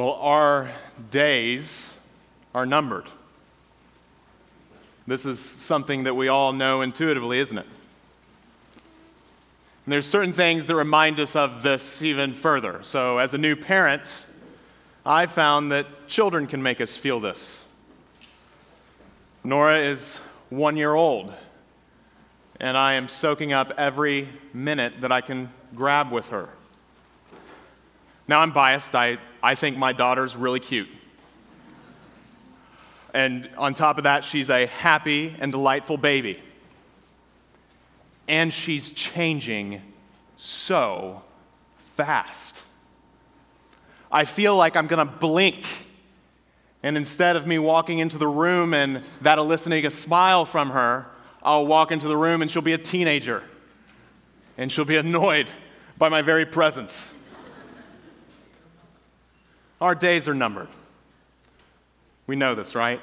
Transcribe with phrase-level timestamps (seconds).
[0.00, 0.70] Well, our
[1.10, 1.90] days
[2.54, 3.04] are numbered.
[5.06, 7.66] This is something that we all know intuitively, isn't it?
[9.84, 12.82] And there's certain things that remind us of this even further.
[12.82, 14.24] So, as a new parent,
[15.04, 17.66] I found that children can make us feel this.
[19.44, 20.16] Nora is
[20.48, 21.30] one year old,
[22.58, 26.48] and I am soaking up every minute that I can grab with her.
[28.30, 28.94] Now, I'm biased.
[28.94, 30.86] I, I think my daughter's really cute.
[33.12, 36.38] And on top of that, she's a happy and delightful baby.
[38.28, 39.82] And she's changing
[40.36, 41.22] so
[41.96, 42.62] fast.
[44.12, 45.66] I feel like I'm going to blink.
[46.84, 51.06] And instead of me walking into the room and that eliciting a smile from her,
[51.42, 53.42] I'll walk into the room and she'll be a teenager.
[54.56, 55.50] And she'll be annoyed
[55.98, 57.12] by my very presence.
[59.80, 60.68] Our days are numbered.
[62.26, 63.00] We know this, right?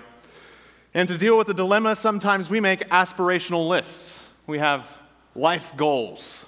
[0.93, 4.19] And to deal with the dilemma, sometimes we make aspirational lists.
[4.45, 4.87] We have
[5.35, 6.45] life goals.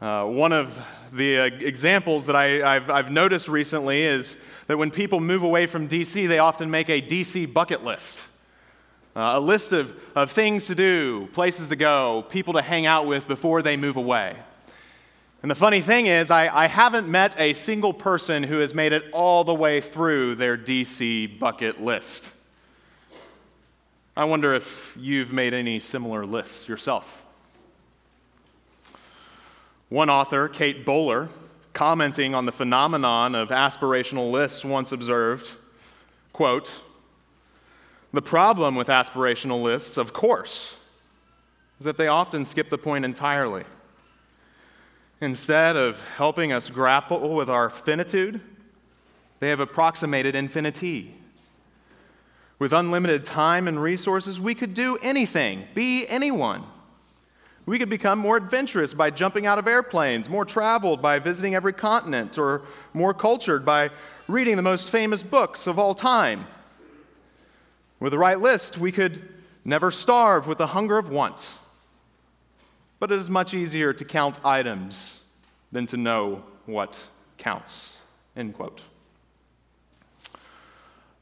[0.00, 0.78] Uh, one of
[1.12, 4.36] the uh, examples that I, have noticed recently is
[4.66, 8.22] that when people move away from DC, they often make a DC bucket list.
[9.16, 13.06] Uh, a list of, of things to do, places to go, people to hang out
[13.06, 14.36] with before they move away.
[15.44, 18.94] And the funny thing is, I, I haven't met a single person who has made
[18.94, 22.30] it all the way through their DC bucket list.
[24.16, 27.26] I wonder if you've made any similar lists yourself.
[29.90, 31.28] One author, Kate Bowler,
[31.74, 35.58] commenting on the phenomenon of aspirational lists, once observed,
[36.32, 36.72] quote,
[38.14, 40.74] the problem with aspirational lists, of course,
[41.80, 43.64] is that they often skip the point entirely.
[45.20, 48.40] Instead of helping us grapple with our finitude,
[49.40, 51.14] they have approximated infinity.
[52.58, 56.64] With unlimited time and resources, we could do anything, be anyone.
[57.66, 61.72] We could become more adventurous by jumping out of airplanes, more traveled by visiting every
[61.72, 62.62] continent, or
[62.92, 63.90] more cultured by
[64.28, 66.46] reading the most famous books of all time.
[68.00, 69.26] With the right list, we could
[69.64, 71.48] never starve with the hunger of want.
[73.04, 75.20] But it is much easier to count items
[75.70, 77.04] than to know what
[77.36, 77.98] counts.
[78.34, 78.80] End quote.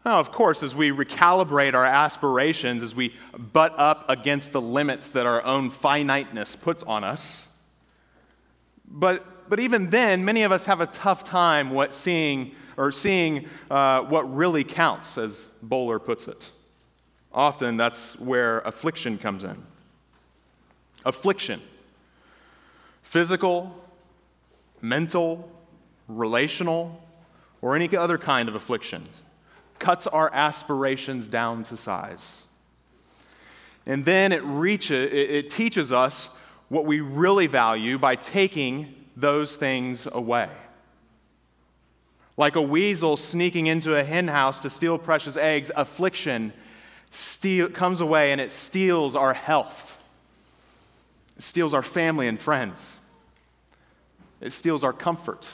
[0.06, 5.08] Now, of course, as we recalibrate our aspirations, as we butt up against the limits
[5.08, 7.42] that our own finiteness puts on us,
[8.86, 13.48] but, but even then, many of us have a tough time what seeing or seeing
[13.72, 16.48] uh, what really counts, as Bowler puts it.
[17.32, 19.60] Often that's where affliction comes in.
[21.04, 21.60] Affliction,
[23.12, 23.76] physical,
[24.80, 25.46] mental,
[26.08, 26.98] relational,
[27.60, 29.22] or any other kind of afflictions
[29.78, 32.40] cuts our aspirations down to size.
[33.84, 36.30] And then it, reaches, it teaches us
[36.70, 40.48] what we really value by taking those things away.
[42.38, 46.54] Like a weasel sneaking into a henhouse to steal precious eggs, affliction
[47.10, 50.00] steal, comes away and it steals our health.
[51.36, 53.00] It steals our family and friends.
[54.42, 55.50] It steals our comfort.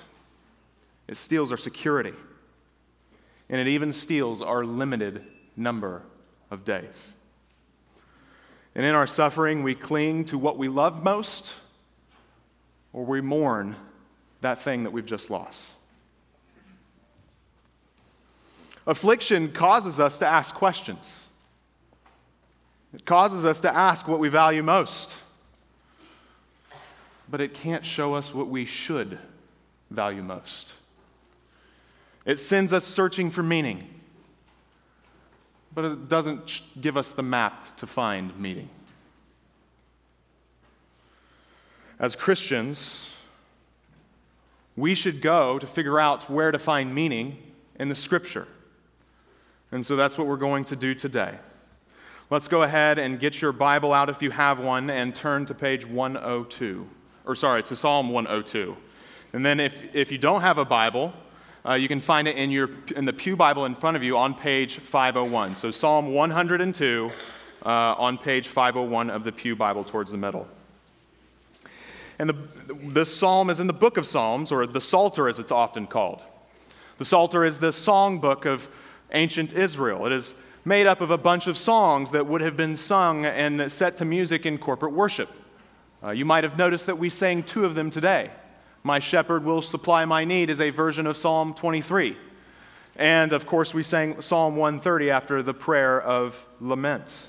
[1.06, 2.14] It steals our security
[3.50, 5.22] and it even steals our limited
[5.56, 6.02] number
[6.50, 6.98] of days.
[8.74, 11.54] And in our suffering, we cling to what we love most,
[12.92, 13.74] or we mourn
[14.40, 15.70] that thing that we've just lost.
[18.86, 21.24] Affliction causes us to ask questions.
[22.94, 25.14] It causes us to ask what we value most.
[27.30, 29.18] But it can't show us what we should
[29.90, 30.74] value most.
[32.24, 33.88] It sends us searching for meaning,
[35.74, 38.68] but it doesn't give us the map to find meaning.
[41.98, 43.08] As Christians,
[44.76, 47.38] we should go to figure out where to find meaning
[47.80, 48.46] in the scripture.
[49.72, 51.38] And so that's what we're going to do today.
[52.30, 55.54] Let's go ahead and get your Bible out if you have one and turn to
[55.54, 56.88] page 102.
[57.28, 58.74] Or, sorry, to Psalm 102.
[59.34, 61.12] And then if, if you don't have a Bible,
[61.68, 64.16] uh, you can find it in, your, in the Pew Bible in front of you
[64.16, 65.54] on page 501.
[65.54, 67.10] So, Psalm 102
[67.66, 70.48] uh, on page 501 of the Pew Bible towards the middle.
[72.18, 72.36] And the,
[72.86, 76.22] this psalm is in the book of Psalms, or the Psalter as it's often called.
[76.96, 78.70] The Psalter is the songbook of
[79.12, 80.06] ancient Israel.
[80.06, 80.34] It is
[80.64, 84.06] made up of a bunch of songs that would have been sung and set to
[84.06, 85.28] music in corporate worship.
[86.02, 88.30] Uh, you might have noticed that we sang two of them today.
[88.84, 92.16] My shepherd will supply my need is a version of Psalm 23.
[92.94, 97.28] And of course, we sang Psalm 130 after the prayer of lament.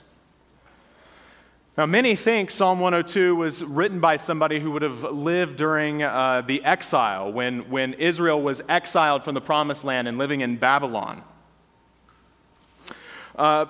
[1.78, 6.44] Now, many think Psalm 102 was written by somebody who would have lived during uh,
[6.46, 11.24] the exile, when, when Israel was exiled from the promised land and living in Babylon.
[13.36, 13.66] Uh,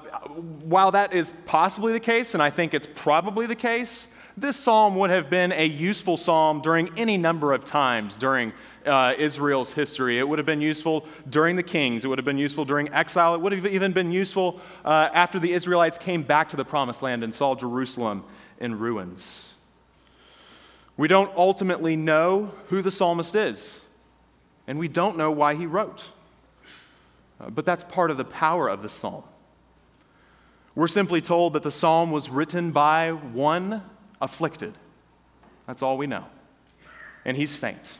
[0.63, 4.07] while that is possibly the case, and I think it's probably the case,
[4.41, 8.53] this psalm would have been a useful psalm during any number of times during
[8.85, 10.19] uh, Israel's history.
[10.19, 13.35] It would have been useful during the kings, it would have been useful during exile,
[13.35, 17.03] it would have even been useful uh, after the Israelites came back to the promised
[17.03, 18.23] land and saw Jerusalem
[18.59, 19.53] in ruins.
[20.97, 23.81] We don't ultimately know who the psalmist is,
[24.67, 26.05] and we don't know why he wrote.
[27.39, 29.23] Uh, but that's part of the power of the psalm.
[30.75, 33.81] We're simply told that the psalm was written by one
[34.21, 34.77] afflicted.
[35.67, 36.25] That's all we know.
[37.25, 37.97] And he's faint.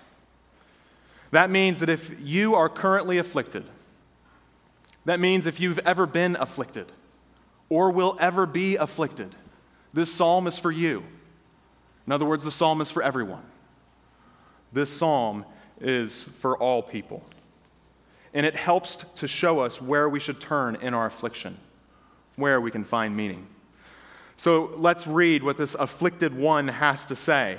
[1.32, 3.66] That means that if you are currently afflicted,
[5.06, 6.92] that means if you've ever been afflicted
[7.70, 9.36] or will ever be afflicted,
[9.94, 11.04] this psalm is for you.
[12.08, 13.44] In other words, the psalm is for everyone.
[14.74, 15.46] This psalm
[15.80, 17.24] is for all people.
[18.34, 21.58] And it helps to show us where we should turn in our affliction
[22.40, 23.46] where we can find meaning.
[24.40, 27.58] So let's read what this afflicted one has to say.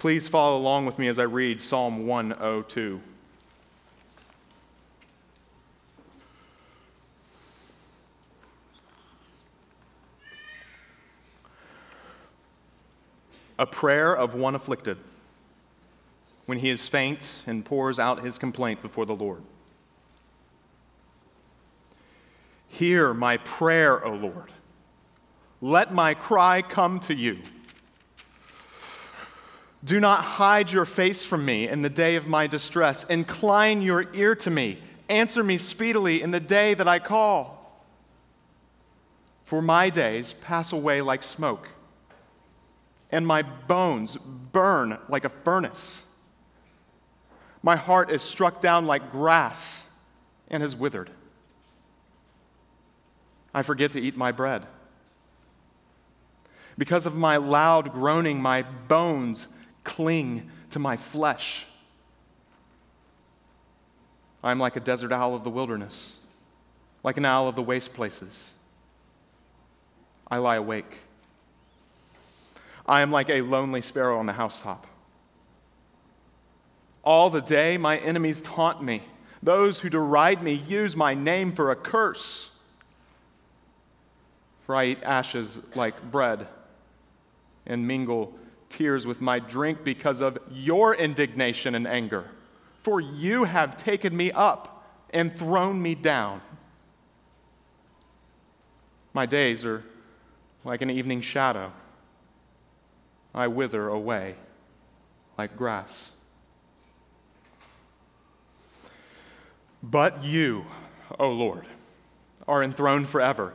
[0.00, 3.00] Please follow along with me as I read Psalm 102.
[13.56, 14.98] A prayer of one afflicted
[16.46, 19.44] when he is faint and pours out his complaint before the Lord.
[22.66, 24.50] Hear my prayer, O Lord.
[25.60, 27.38] Let my cry come to you.
[29.82, 33.04] Do not hide your face from me in the day of my distress.
[33.04, 34.78] Incline your ear to me.
[35.08, 37.56] Answer me speedily in the day that I call.
[39.42, 41.68] For my days pass away like smoke,
[43.10, 45.94] and my bones burn like a furnace.
[47.62, 49.80] My heart is struck down like grass
[50.48, 51.10] and has withered.
[53.52, 54.66] I forget to eat my bread.
[56.80, 59.48] Because of my loud groaning, my bones
[59.84, 61.66] cling to my flesh.
[64.42, 66.16] I am like a desert owl of the wilderness,
[67.02, 68.52] like an owl of the waste places.
[70.30, 71.00] I lie awake.
[72.86, 74.86] I am like a lonely sparrow on the housetop.
[77.04, 79.02] All the day, my enemies taunt me.
[79.42, 82.48] Those who deride me use my name for a curse
[84.64, 86.46] for I eat ashes like bread
[87.66, 88.32] and mingle
[88.68, 92.30] tears with my drink because of your indignation and anger.
[92.78, 96.40] For you have taken me up and thrown me down.
[99.12, 99.84] My days are
[100.64, 101.72] like an evening shadow.
[103.34, 104.36] I wither away
[105.36, 106.10] like grass.
[109.82, 110.66] But you,
[111.18, 111.66] O Lord,
[112.46, 113.54] are enthroned forever.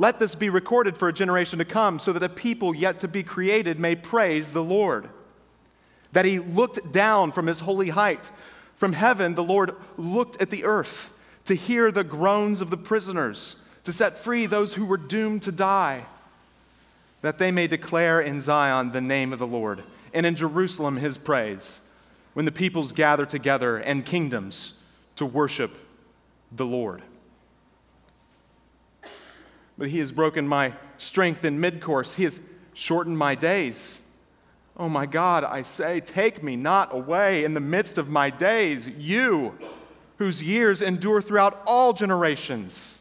[0.00, 3.08] Let this be recorded for a generation to come, so that a people yet to
[3.08, 5.10] be created may praise the Lord.
[6.12, 8.30] That he looked down from his holy height.
[8.76, 11.12] From heaven, the Lord looked at the earth
[11.46, 15.52] to hear the groans of the prisoners, to set free those who were doomed to
[15.52, 16.06] die,
[17.20, 19.82] that they may declare in Zion the name of the Lord,
[20.14, 21.80] and in Jerusalem his praise,
[22.34, 24.74] when the peoples gather together and kingdoms
[25.16, 25.76] to worship
[26.52, 27.02] the Lord
[29.78, 32.16] but he has broken my strength in midcourse.
[32.16, 32.40] He has
[32.74, 33.98] shortened my days.
[34.76, 38.88] Oh my God, I say, take me not away in the midst of my days,
[38.88, 39.56] you
[40.18, 42.98] whose years endure throughout all generations.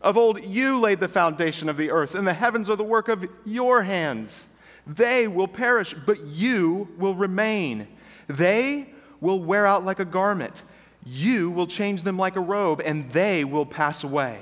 [0.00, 3.08] Of old, you laid the foundation of the earth, and the heavens are the work
[3.08, 4.46] of your hands.
[4.86, 7.88] They will perish, but you will remain.
[8.28, 8.90] They
[9.20, 10.62] will wear out like a garment.
[11.06, 14.40] You will change them like a robe, and they will pass away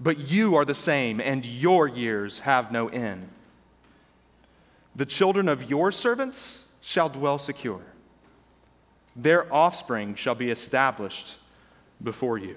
[0.00, 3.28] but you are the same, and your years have no end.
[4.96, 7.82] The children of your servants shall dwell secure,
[9.14, 11.36] their offspring shall be established
[12.02, 12.56] before you.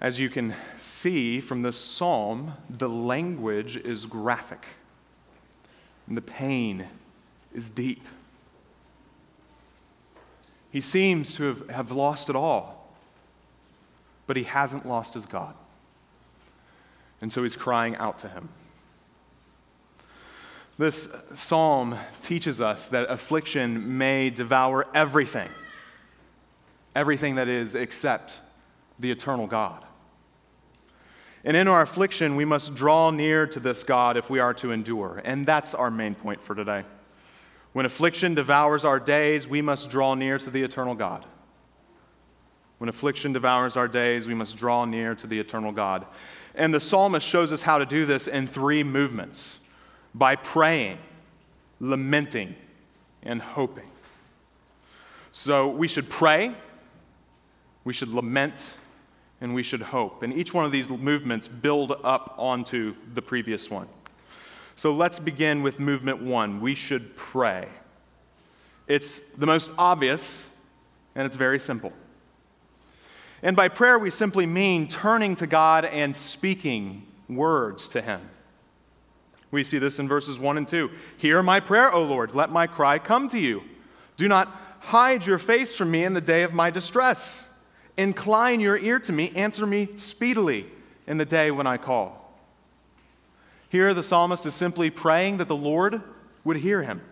[0.00, 4.66] As you can see from this psalm, the language is graphic,
[6.06, 6.88] and the pain
[7.54, 8.06] is deep.
[10.70, 12.94] He seems to have, have lost it all,
[14.26, 15.54] but he hasn't lost his God.
[17.20, 18.48] And so he's crying out to him.
[20.78, 25.50] This psalm teaches us that affliction may devour everything,
[26.94, 28.40] everything that is except
[28.98, 29.84] the eternal God.
[31.44, 34.72] And in our affliction, we must draw near to this God if we are to
[34.72, 35.20] endure.
[35.24, 36.84] And that's our main point for today.
[37.72, 41.24] When affliction devours our days, we must draw near to the eternal God.
[42.78, 46.06] When affliction devours our days, we must draw near to the eternal God.
[46.54, 49.58] And the psalmist shows us how to do this in three movements
[50.14, 50.98] by praying,
[51.78, 52.56] lamenting,
[53.22, 53.90] and hoping.
[55.30, 56.54] So we should pray,
[57.84, 58.62] we should lament,
[59.40, 60.22] and we should hope.
[60.22, 63.88] And each one of these movements build up onto the previous one.
[64.80, 66.62] So let's begin with movement one.
[66.62, 67.68] We should pray.
[68.88, 70.48] It's the most obvious,
[71.14, 71.92] and it's very simple.
[73.42, 78.22] And by prayer, we simply mean turning to God and speaking words to Him.
[79.50, 80.90] We see this in verses 1 and 2.
[81.18, 82.34] Hear my prayer, O Lord.
[82.34, 83.60] Let my cry come to you.
[84.16, 87.42] Do not hide your face from me in the day of my distress.
[87.98, 89.28] Incline your ear to me.
[89.36, 90.64] Answer me speedily
[91.06, 92.19] in the day when I call.
[93.70, 96.02] Here, the psalmist is simply praying that the Lord
[96.42, 97.02] would hear him.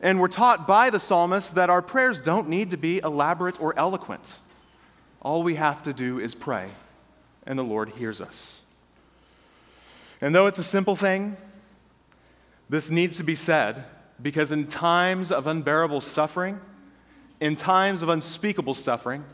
[0.00, 3.76] And we're taught by the psalmist that our prayers don't need to be elaborate or
[3.76, 4.34] eloquent.
[5.20, 6.68] All we have to do is pray,
[7.44, 8.60] and the Lord hears us.
[10.20, 11.36] And though it's a simple thing,
[12.68, 13.84] this needs to be said
[14.22, 16.60] because in times of unbearable suffering,
[17.40, 19.24] in times of unspeakable suffering,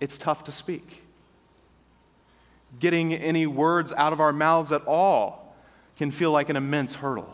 [0.00, 1.03] it's tough to speak
[2.80, 5.56] getting any words out of our mouths at all
[5.96, 7.32] can feel like an immense hurdle.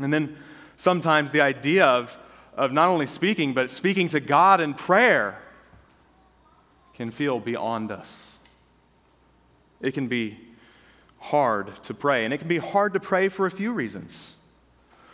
[0.00, 0.36] And then
[0.76, 2.16] sometimes the idea of,
[2.54, 5.40] of not only speaking, but speaking to God in prayer
[6.94, 8.12] can feel beyond us.
[9.80, 10.38] It can be
[11.18, 14.34] hard to pray, and it can be hard to pray for a few reasons.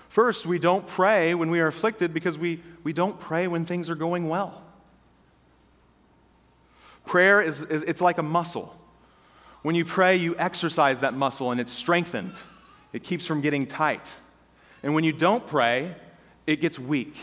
[0.09, 3.91] First, we don't pray when we are afflicted because we, we don't pray when things
[3.91, 4.63] are going well.
[7.05, 8.75] Prayer is, is it's like a muscle.
[9.67, 12.35] When you pray, you exercise that muscle and it's strengthened.
[12.93, 14.09] It keeps from getting tight.
[14.85, 15.97] And when you don't pray,
[16.47, 17.17] it gets weak.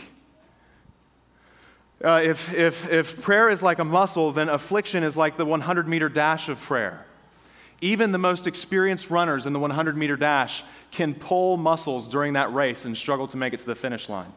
[2.04, 5.88] Uh, if, if, if prayer is like a muscle, then affliction is like the 100
[5.88, 7.06] meter dash of prayer.
[7.80, 12.52] Even the most experienced runners in the 100 meter dash can pull muscles during that
[12.52, 14.34] race and struggle to make it to the finish line.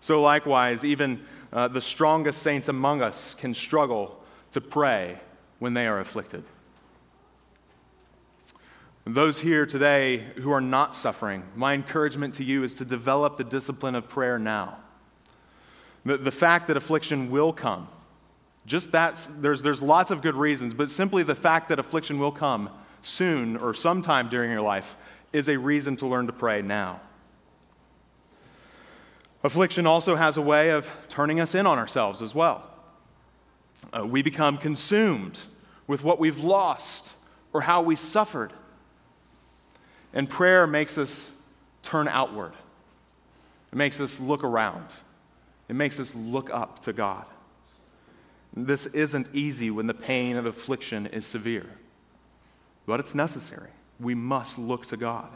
[0.00, 4.18] So, likewise, even uh, the strongest saints among us can struggle
[4.52, 5.20] to pray
[5.58, 6.42] when they are afflicted.
[9.06, 13.44] Those here today who are not suffering, my encouragement to you is to develop the
[13.44, 14.78] discipline of prayer now.
[16.04, 17.88] The, the fact that affliction will come,
[18.66, 22.32] just that, there's, there's lots of good reasons, but simply the fact that affliction will
[22.32, 22.70] come
[23.02, 24.96] soon or sometime during your life
[25.32, 27.00] is a reason to learn to pray now.
[29.42, 32.66] Affliction also has a way of turning us in on ourselves as well.
[33.92, 35.38] Uh, we become consumed
[35.86, 37.14] with what we've lost
[37.52, 38.52] or how we suffered.
[40.12, 41.30] And prayer makes us
[41.82, 42.52] turn outward,
[43.72, 44.86] it makes us look around,
[45.68, 47.24] it makes us look up to God.
[48.54, 51.66] This isn't easy when the pain of affliction is severe,
[52.86, 53.70] but it's necessary.
[54.00, 55.28] We must look to God.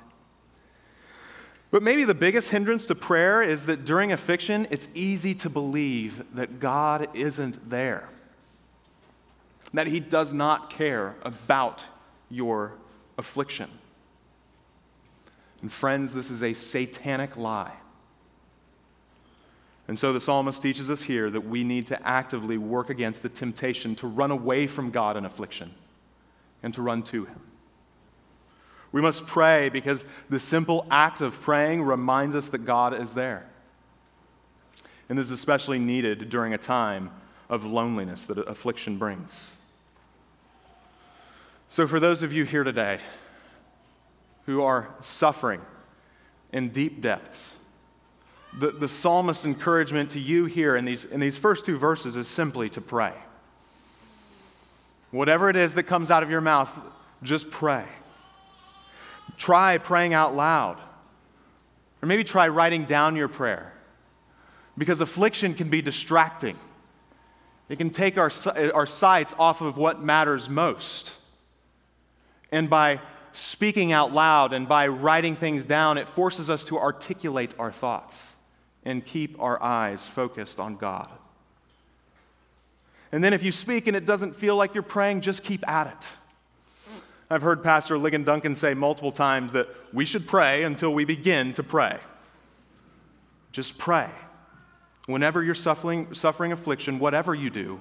[1.70, 6.24] But maybe the biggest hindrance to prayer is that during affliction, it's easy to believe
[6.34, 8.08] that God isn't there,
[9.72, 11.84] that He does not care about
[12.30, 12.72] your
[13.18, 13.70] affliction.
[15.64, 17.72] And friends, this is a satanic lie.
[19.88, 23.30] And so the psalmist teaches us here that we need to actively work against the
[23.30, 25.72] temptation to run away from God in affliction
[26.62, 27.40] and to run to Him.
[28.92, 33.46] We must pray because the simple act of praying reminds us that God is there.
[35.08, 37.10] And this is especially needed during a time
[37.48, 39.48] of loneliness that affliction brings.
[41.70, 43.00] So, for those of you here today
[44.46, 45.60] who are suffering
[46.52, 47.54] in deep depths.
[48.58, 52.28] The, the psalmist's encouragement to you here in these, in these first two verses is
[52.28, 53.12] simply to pray.
[55.10, 56.70] Whatever it is that comes out of your mouth,
[57.22, 57.84] just pray.
[59.36, 60.78] Try praying out loud.
[62.02, 63.72] Or maybe try writing down your prayer.
[64.76, 66.58] Because affliction can be distracting.
[67.68, 68.30] It can take our,
[68.74, 71.14] our sights off of what matters most.
[72.52, 73.00] And by
[73.34, 78.26] speaking out loud and by writing things down, it forces us to articulate our thoughts
[78.84, 81.10] and keep our eyes focused on God.
[83.10, 85.88] And then if you speak and it doesn't feel like you're praying, just keep at
[85.88, 86.08] it.
[87.30, 91.52] I've heard Pastor Ligon Duncan say multiple times that we should pray until we begin
[91.54, 91.98] to pray.
[93.50, 94.10] Just pray.
[95.06, 97.80] Whenever you're suffering, suffering affliction, whatever you do,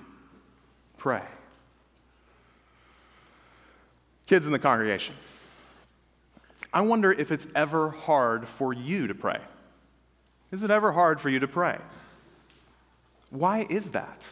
[0.98, 1.24] pray.
[4.26, 5.16] Kids in the congregation,
[6.74, 9.40] I wonder if it's ever hard for you to pray.
[10.52, 11.78] Is it ever hard for you to pray?
[13.30, 14.28] Why is that?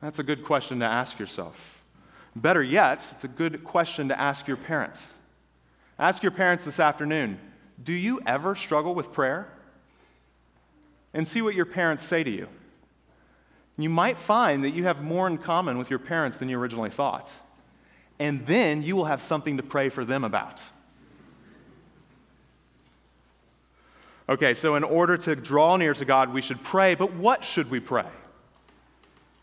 [0.00, 1.82] That's a good question to ask yourself.
[2.36, 5.12] Better yet, it's a good question to ask your parents.
[5.98, 7.38] Ask your parents this afternoon
[7.82, 9.48] Do you ever struggle with prayer?
[11.12, 12.48] And see what your parents say to you.
[13.78, 16.90] You might find that you have more in common with your parents than you originally
[16.90, 17.32] thought.
[18.18, 20.62] And then you will have something to pray for them about.
[24.28, 27.70] Okay, so in order to draw near to God, we should pray, but what should
[27.70, 28.06] we pray?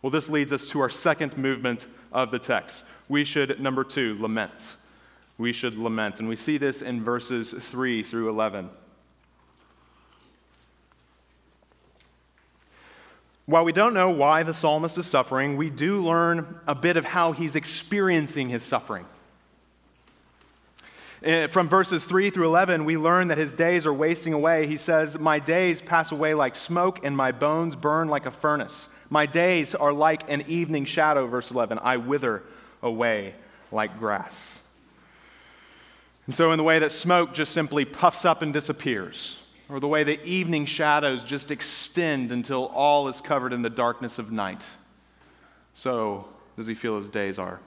[0.01, 2.81] Well, this leads us to our second movement of the text.
[3.07, 4.77] We should, number two, lament.
[5.37, 6.19] We should lament.
[6.19, 8.69] And we see this in verses 3 through 11.
[13.51, 17.03] While we don't know why the psalmist is suffering, we do learn a bit of
[17.03, 19.05] how he's experiencing his suffering.
[21.21, 24.67] Eh, from verses 3 through 11, we learn that his days are wasting away.
[24.67, 28.87] He says, My days pass away like smoke, and my bones burn like a furnace.
[29.09, 31.77] My days are like an evening shadow, verse 11.
[31.79, 32.43] I wither
[32.81, 33.35] away
[33.69, 34.59] like grass.
[36.25, 39.40] And so, in the way that smoke just simply puffs up and disappears,
[39.71, 44.19] or the way the evening shadows just extend until all is covered in the darkness
[44.19, 44.63] of night,
[45.73, 47.59] so does he feel his days are.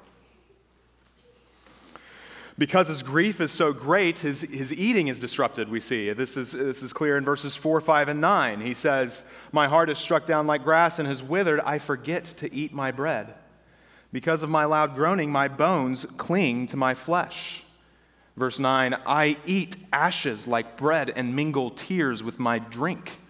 [2.56, 6.12] Because his grief is so great, his, his eating is disrupted, we see.
[6.12, 8.60] This is, this is clear in verses 4, 5, and 9.
[8.60, 11.58] He says, My heart is struck down like grass and has withered.
[11.60, 13.34] I forget to eat my bread.
[14.12, 17.63] Because of my loud groaning, my bones cling to my flesh.
[18.36, 23.20] Verse 9, I eat ashes like bread and mingle tears with my drink.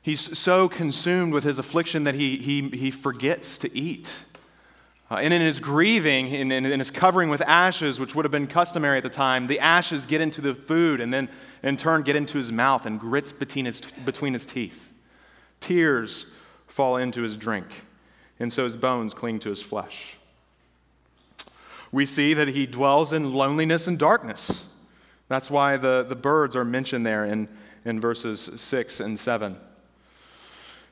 [0.00, 4.10] He's so consumed with his affliction that he, he, he forgets to eat.
[5.10, 8.32] Uh, and in his grieving, in, in, in his covering with ashes, which would have
[8.32, 11.28] been customary at the time, the ashes get into the food and then
[11.62, 14.92] in turn get into his mouth and grits between his, between his teeth.
[15.60, 16.26] Tears
[16.66, 17.66] fall into his drink,
[18.38, 20.18] and so his bones cling to his flesh.
[21.94, 24.50] We see that he dwells in loneliness and darkness.
[25.28, 27.48] That's why the, the birds are mentioned there in,
[27.84, 29.56] in verses 6 and 7.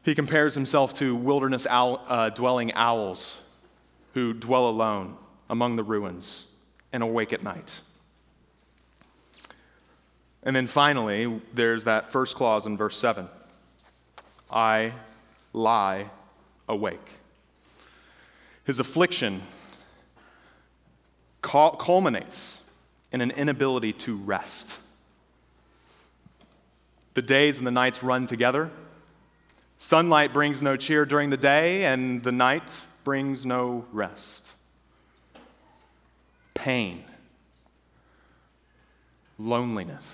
[0.05, 3.43] He compares himself to wilderness owl, uh, dwelling owls
[4.15, 5.17] who dwell alone
[5.51, 6.47] among the ruins
[6.93, 7.81] and awake at night.
[10.45, 13.29] And then finally, there's that first clause in verse 7
[14.53, 14.93] I
[15.53, 16.11] lie
[16.69, 17.19] awake.
[18.63, 19.43] His affliction
[21.43, 22.59] culminates
[23.13, 24.79] in an inability to rest.
[27.15, 28.71] The days and the nights run together.
[29.77, 32.71] Sunlight brings no cheer during the day, and the night
[33.05, 34.49] brings no rest.
[36.55, 37.05] Pain,
[39.39, 40.05] loneliness,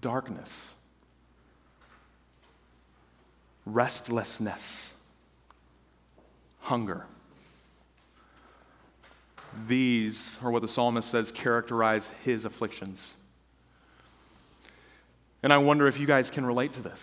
[0.00, 0.76] darkness,
[3.66, 4.90] restlessness,
[6.60, 7.06] hunger.
[9.66, 13.14] These are what the psalmist says characterize his afflictions.
[15.42, 17.00] And I wonder if you guys can relate to this.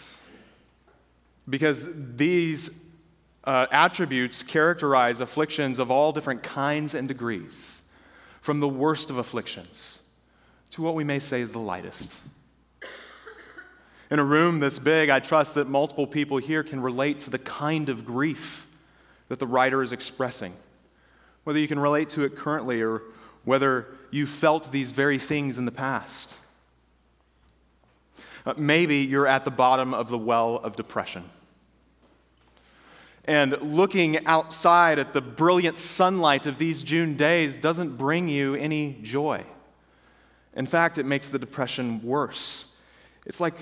[1.49, 2.69] Because these
[3.43, 7.77] uh, attributes characterize afflictions of all different kinds and degrees,
[8.41, 9.99] from the worst of afflictions
[10.71, 12.09] to what we may say is the lightest.
[14.09, 17.39] In a room this big, I trust that multiple people here can relate to the
[17.39, 18.67] kind of grief
[19.29, 20.53] that the writer is expressing.
[21.43, 23.01] Whether you can relate to it currently or
[23.43, 26.35] whether you felt these very things in the past.
[28.45, 31.29] Uh, maybe you're at the bottom of the well of depression
[33.25, 38.97] and looking outside at the brilliant sunlight of these June days doesn't bring you any
[39.03, 39.45] joy.
[40.55, 42.65] In fact, it makes the depression worse.
[43.25, 43.55] It's like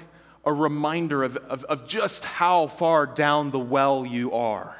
[0.45, 4.75] a reminder of, of, of just how far down the well you are.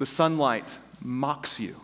[0.00, 1.76] The sunlight mocks you.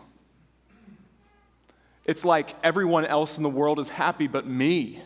[2.03, 5.03] It's like everyone else in the world is happy but me.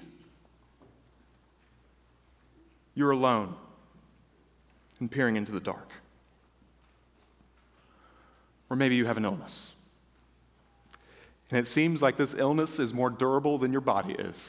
[2.96, 3.54] you're alone
[5.02, 5.90] and peering into the dark.
[8.70, 9.74] Or maybe you have an illness.
[11.50, 14.42] And it seems like this illness is more durable than your body is.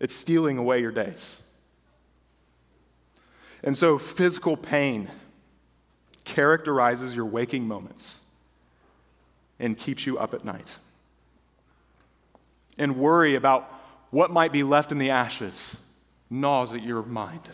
[0.00, 1.30] It's stealing away your days.
[3.62, 5.10] And so, physical pain
[6.26, 8.16] characterizes your waking moments
[9.58, 10.76] and keeps you up at night.
[12.76, 13.72] And worry about
[14.10, 15.76] what might be left in the ashes
[16.28, 17.48] gnaws at your mind.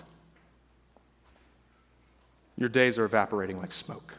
[2.56, 4.14] Your days are evaporating like smoke.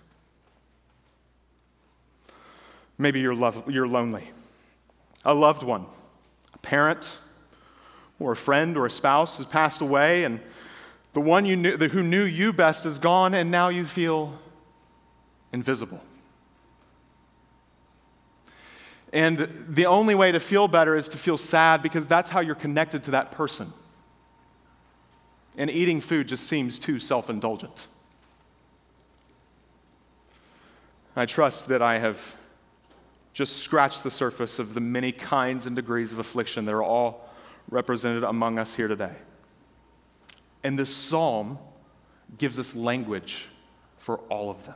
[2.97, 4.29] Maybe you're, love, you're lonely.
[5.25, 5.87] A loved one,
[6.53, 7.19] a parent,
[8.19, 10.39] or a friend or a spouse has passed away, and
[11.13, 14.39] the one you knew, who knew you best is gone, and now you feel
[15.53, 16.01] invisible.
[19.13, 22.55] And the only way to feel better is to feel sad because that's how you're
[22.55, 23.71] connected to that person.
[25.55, 27.87] And eating food just seems too self indulgent.
[31.15, 32.35] I trust that I have
[33.33, 37.29] just scratched the surface of the many kinds and degrees of affliction that are all
[37.69, 39.13] represented among us here today.
[40.63, 41.59] And this psalm
[42.39, 43.47] gives us language
[43.97, 44.75] for all of them.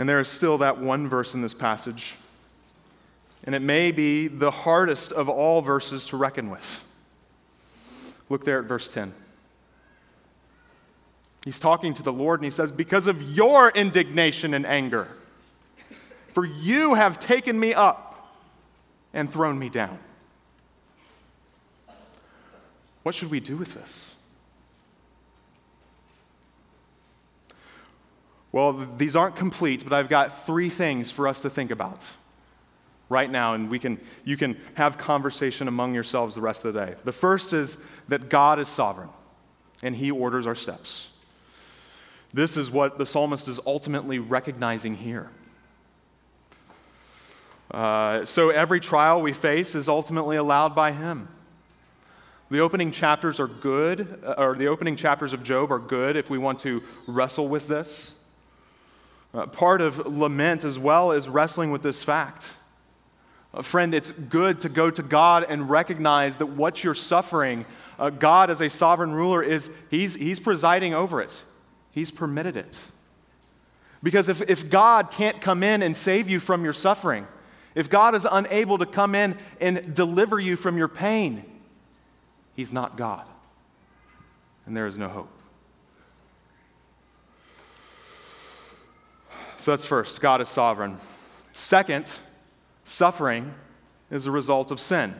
[0.00, 2.16] And there is still that one verse in this passage,
[3.44, 6.86] and it may be the hardest of all verses to reckon with.
[8.30, 9.12] Look there at verse 10.
[11.44, 15.06] He's talking to the Lord and he says, Because of your indignation and anger,
[16.28, 18.34] for you have taken me up
[19.12, 19.98] and thrown me down.
[23.02, 24.09] What should we do with this?
[28.52, 32.04] Well, these aren't complete, but I've got three things for us to think about
[33.08, 36.86] right now, and we can, you can have conversation among yourselves the rest of the
[36.86, 36.94] day.
[37.04, 37.76] The first is
[38.08, 39.10] that God is sovereign,
[39.82, 41.08] and He orders our steps.
[42.32, 45.28] This is what the psalmist is ultimately recognizing here.
[47.70, 51.28] Uh, so every trial we face is ultimately allowed by Him.
[52.50, 56.30] The opening chapters are good, uh, or the opening chapters of Job are good if
[56.30, 58.12] we want to wrestle with this.
[59.32, 62.46] Uh, part of lament as well is wrestling with this fact.
[63.54, 67.64] Uh, friend, it's good to go to God and recognize that what you're suffering,
[67.98, 71.42] uh, God as a sovereign ruler, is he's, he's presiding over it.
[71.92, 72.78] He's permitted it.
[74.02, 77.26] Because if, if God can't come in and save you from your suffering,
[77.74, 81.44] if God is unable to come in and deliver you from your pain,
[82.56, 83.26] He's not God.
[84.66, 85.39] And there is no hope.
[89.60, 90.96] So that's first God is sovereign.
[91.52, 92.08] Second,
[92.84, 93.52] suffering
[94.10, 95.14] is a result of sin.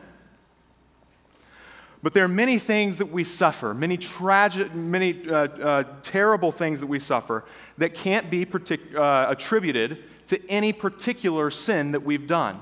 [2.01, 6.79] But there are many things that we suffer, many tragic, many uh, uh, terrible things
[6.79, 7.45] that we suffer
[7.77, 12.59] that can't be partic- uh, attributed to any particular sin that we've done.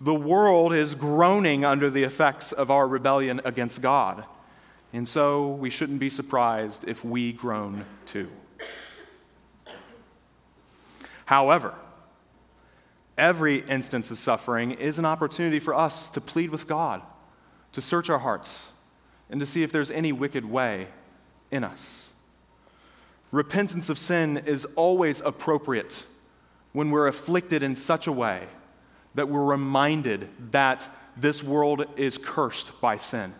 [0.00, 4.24] The world is groaning under the effects of our rebellion against God.
[4.92, 8.28] And so we shouldn't be surprised if we groan too.
[11.28, 11.74] However,
[13.18, 17.02] every instance of suffering is an opportunity for us to plead with God,
[17.72, 18.68] to search our hearts,
[19.28, 20.88] and to see if there's any wicked way
[21.50, 22.04] in us.
[23.30, 26.04] Repentance of sin is always appropriate
[26.72, 28.46] when we're afflicted in such a way
[29.14, 33.34] that we're reminded that this world is cursed by sin.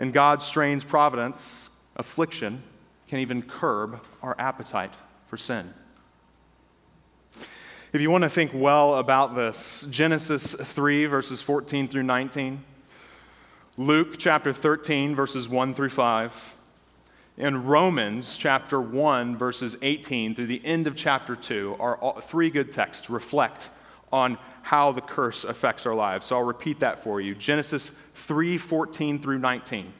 [0.00, 2.64] In God's strange providence, affliction
[3.08, 4.92] can even curb our appetite
[5.26, 5.72] for sin.
[7.92, 12.62] If you want to think well about this, Genesis 3, verses 14 through 19,
[13.78, 16.54] Luke chapter 13, verses 1 through 5,
[17.38, 22.50] and Romans chapter 1, verses 18 through the end of chapter 2 are all, three
[22.50, 23.70] good texts to reflect
[24.12, 26.26] on how the curse affects our lives.
[26.26, 27.34] So I'll repeat that for you.
[27.34, 29.92] Genesis 3, 14 through 19.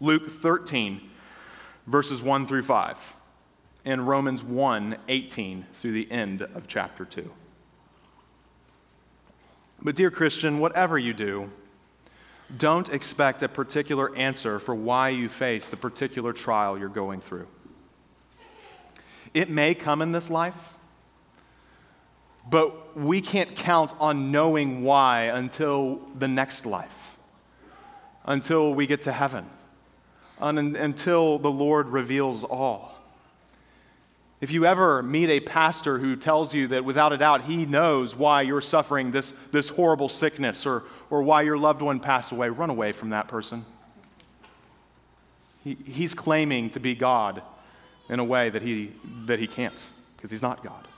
[0.00, 1.00] Luke 13,
[1.86, 3.16] verses 1 through 5,
[3.84, 7.30] and Romans 1 18 through the end of chapter 2.
[9.82, 11.50] But, dear Christian, whatever you do,
[12.56, 17.46] don't expect a particular answer for why you face the particular trial you're going through.
[19.34, 20.78] It may come in this life,
[22.48, 27.18] but we can't count on knowing why until the next life,
[28.24, 29.50] until we get to heaven
[30.40, 32.94] until the Lord reveals all.
[34.40, 38.14] If you ever meet a pastor who tells you that without a doubt he knows
[38.14, 42.50] why you're suffering this, this horrible sickness or, or why your loved one passed away,
[42.50, 43.64] run away from that person.
[45.62, 47.42] He, he's claiming to be God
[48.10, 48.92] in a way that he,
[49.24, 49.80] that he can't
[50.16, 50.88] because he's not God.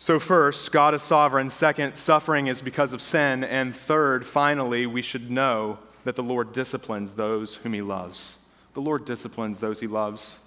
[0.00, 1.50] So, first, God is sovereign.
[1.50, 3.42] Second, suffering is because of sin.
[3.42, 8.36] And third, finally, we should know that the Lord disciplines those whom he loves.
[8.72, 10.38] The Lord disciplines those he loves.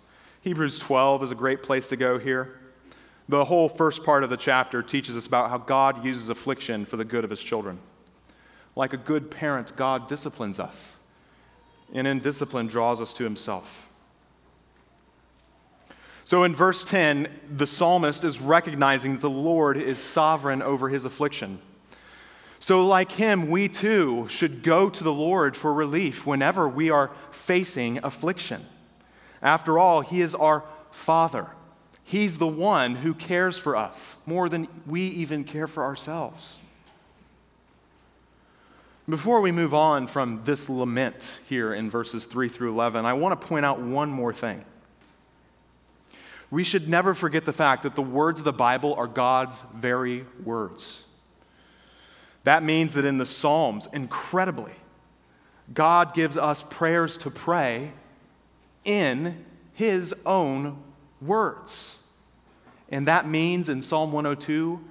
[0.42, 2.60] Hebrews 12 is a great place to go here.
[3.30, 6.98] The whole first part of the chapter teaches us about how God uses affliction for
[6.98, 7.78] the good of his children.
[8.76, 10.96] Like a good parent, God disciplines us,
[11.94, 13.88] and in discipline draws us to himself.
[16.24, 21.06] So in verse 10, the psalmist is recognizing that the Lord is sovereign over his
[21.06, 21.60] affliction.
[22.62, 27.10] So, like him, we too should go to the Lord for relief whenever we are
[27.32, 28.68] facing affliction.
[29.42, 31.48] After all, he is our Father.
[32.04, 36.60] He's the one who cares for us more than we even care for ourselves.
[39.10, 43.42] Before we move on from this lament here in verses 3 through 11, I want
[43.42, 44.64] to point out one more thing
[46.52, 50.26] we should never forget the fact that the words of the Bible are God's very
[50.44, 51.06] words.
[52.44, 54.74] That means that in the Psalms, incredibly,
[55.74, 57.92] God gives us prayers to pray
[58.84, 60.82] in His own
[61.22, 61.98] words.
[62.90, 64.82] And that means in Psalm 102,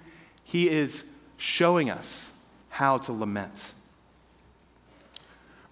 [0.45, 1.05] He is
[1.37, 2.27] showing us
[2.69, 3.73] how to lament.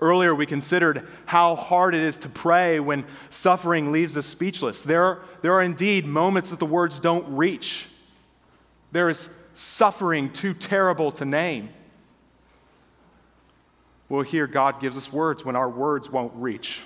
[0.00, 4.82] Earlier, we considered how hard it is to pray when suffering leaves us speechless.
[4.82, 7.86] There, there are indeed moments that the words don't reach.
[8.92, 11.70] There is suffering too terrible to name.
[14.08, 16.82] Well, here God gives us words when our words won't reach.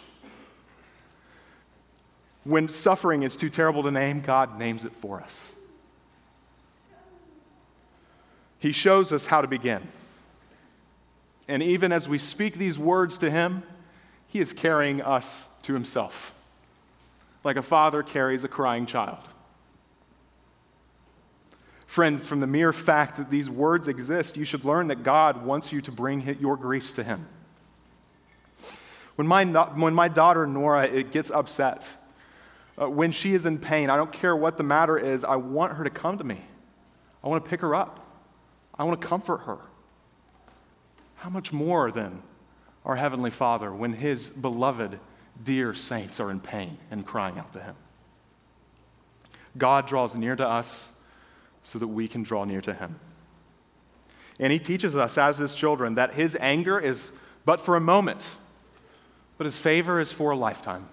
[2.44, 5.30] When suffering is too terrible to name, God names it for us.
[8.58, 9.86] He shows us how to begin.
[11.48, 13.64] And even as we speak these words to him,
[14.28, 16.32] he is carrying us to himself,
[17.44, 19.28] like a father carries a crying child.
[21.92, 25.74] Friends, from the mere fact that these words exist, you should learn that God wants
[25.74, 27.28] you to bring your griefs to him.
[29.16, 31.86] When my, when my daughter Nora it gets upset,
[32.80, 35.74] uh, when she is in pain, I don't care what the matter is, I want
[35.74, 36.40] her to come to me.
[37.22, 38.00] I want to pick her up.
[38.78, 39.58] I want to comfort her.
[41.16, 42.22] How much more then
[42.86, 44.98] our Heavenly Father when His beloved,
[45.44, 47.76] dear saints are in pain and crying out to Him?
[49.58, 50.88] God draws near to us
[51.62, 52.98] so that we can draw near to Him.
[54.40, 57.12] And He teaches us as His children that His anger is
[57.44, 58.26] but for a moment,
[59.38, 60.88] but His favor is for a lifetime.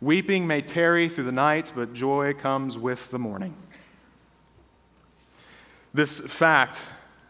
[0.00, 3.54] Weeping may tarry through the night, but joy comes with the morning.
[5.94, 6.82] This fact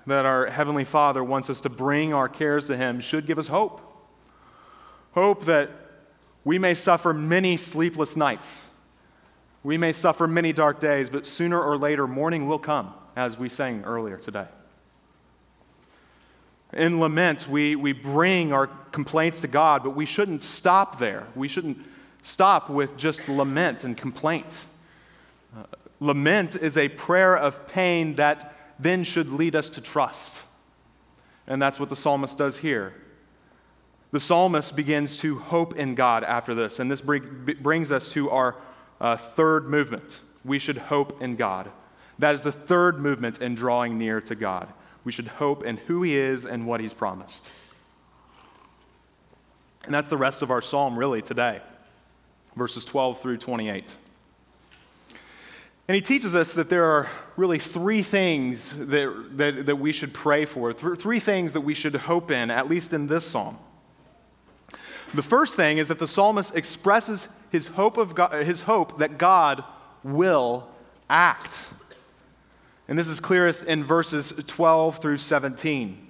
[0.07, 3.49] that our Heavenly Father wants us to bring our cares to Him should give us
[3.49, 3.81] hope.
[5.13, 5.71] Hope that
[6.45, 8.67] we may suffer many sleepless nights.
[9.67, 13.49] We may suffer many dark days, but sooner or later, morning will come, as we
[13.49, 14.47] sang earlier today.
[16.73, 21.27] In lament, we, we bring our complaints to God, but we shouldn't stop there.
[21.35, 21.85] We shouldn't
[22.23, 24.55] stop with just lament and complaint.
[25.53, 25.65] Uh,
[25.99, 30.43] lament is a prayer of pain that then should lead us to trust.
[31.49, 32.95] And that's what the psalmist does here.
[34.13, 38.55] The psalmist begins to hope in God after this, and this brings us to our
[39.01, 40.21] uh, third movement.
[40.45, 41.71] We should hope in God.
[42.19, 44.69] That is the third movement in drawing near to God.
[45.05, 47.51] We should hope in who He is and what He's promised.
[49.85, 51.61] And that's the rest of our psalm, really, today,
[52.57, 53.97] verses 12 through 28.
[55.89, 60.13] And he teaches us that there are really three things that, that, that we should
[60.13, 63.59] pray for, th- three things that we should hope in, at least in this psalm.
[65.15, 69.19] The first thing is that the psalmist expresses his hope, of God, his hope that
[69.19, 69.65] God
[70.03, 70.69] will
[71.09, 71.69] act.
[72.89, 76.07] And this is clearest in verses 12 through 17.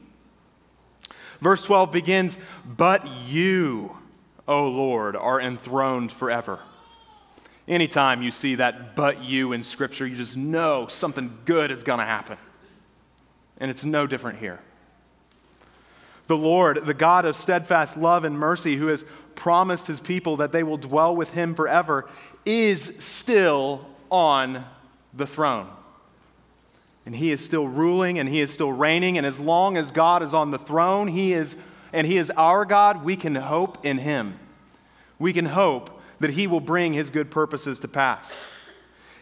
[1.41, 3.97] Verse 12 begins, But you,
[4.47, 6.61] O Lord, are enthroned forever.
[7.69, 11.99] Anytime you see that but you in Scripture, you just know something good is going
[11.99, 12.39] to happen.
[13.59, 14.61] And it's no different here.
[16.27, 19.05] The Lord, the God of steadfast love and mercy, who has
[19.37, 22.09] promised his people that they will dwell with him forever,
[22.45, 24.65] is still on
[25.15, 25.69] the throne.
[27.05, 29.17] And he is still ruling and he is still reigning.
[29.17, 31.57] And as long as God is on the throne, he is,
[31.93, 34.39] and he is our God, we can hope in him.
[35.19, 38.25] We can hope that he will bring his good purposes to pass.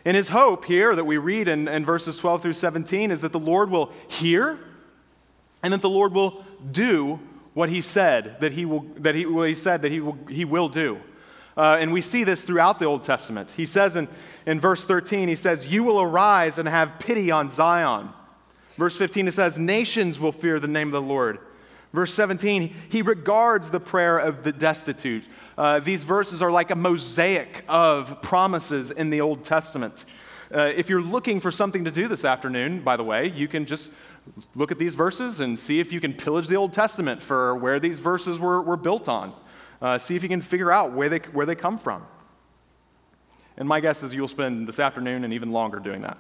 [0.04, 3.32] And his hope here that we read in, in verses 12 through 17 is that
[3.32, 4.58] the Lord will hear
[5.62, 7.20] and that the Lord will do
[7.54, 10.44] what he said that he will that he, what he said that he will, he
[10.44, 11.00] will do.
[11.56, 13.52] Uh, and we see this throughout the Old Testament.
[13.52, 14.08] He says in,
[14.44, 18.10] in verse 13, he says, You will arise and have pity on Zion.
[18.76, 21.38] Verse 15, it says, Nations will fear the name of the Lord.
[21.92, 25.22] Verse 17, he regards the prayer of the destitute.
[25.56, 30.04] Uh, these verses are like a mosaic of promises in the Old Testament.
[30.52, 33.64] Uh, if you're looking for something to do this afternoon, by the way, you can
[33.64, 33.92] just
[34.54, 37.78] look at these verses and see if you can pillage the Old Testament for where
[37.78, 39.34] these verses were, were built on.
[39.82, 42.06] Uh, see if you can figure out where they, where they come from.
[43.56, 46.18] And my guess is you'll spend this afternoon and even longer doing that.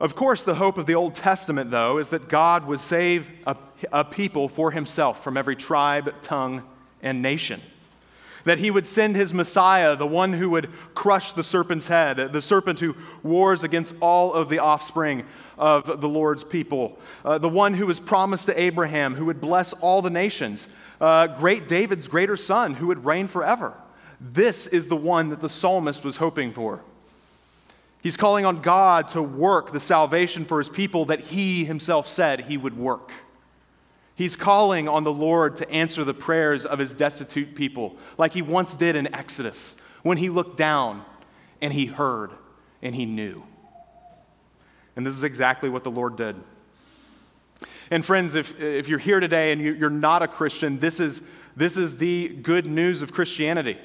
[0.00, 3.56] Of course, the hope of the Old Testament, though, is that God would save a,
[3.92, 6.62] a, people for himself from every tribe, tongue,
[7.02, 7.60] and nation.
[8.44, 12.42] That he would send his Messiah, the one who would crush the serpent's head, the
[12.42, 15.24] serpent who wars against all of the offspring
[15.56, 19.72] of the Lord's people, uh, the one who was promised to Abraham, who would bless
[19.72, 23.74] all the nations, uh, great David's greater son, who would reign forever.
[24.20, 26.82] This is the one that the psalmist was hoping for.
[28.02, 32.42] He's calling on God to work the salvation for his people that he himself said
[32.42, 33.10] he would work.
[34.16, 38.42] He's calling on the Lord to answer the prayers of his destitute people, like he
[38.42, 41.04] once did in Exodus, when he looked down
[41.60, 42.30] and he heard
[42.80, 43.42] and he knew.
[44.94, 46.36] And this is exactly what the Lord did.
[47.90, 51.22] And friends, if, if you're here today and you're not a Christian, this is,
[51.56, 53.78] this is the good news of Christianity.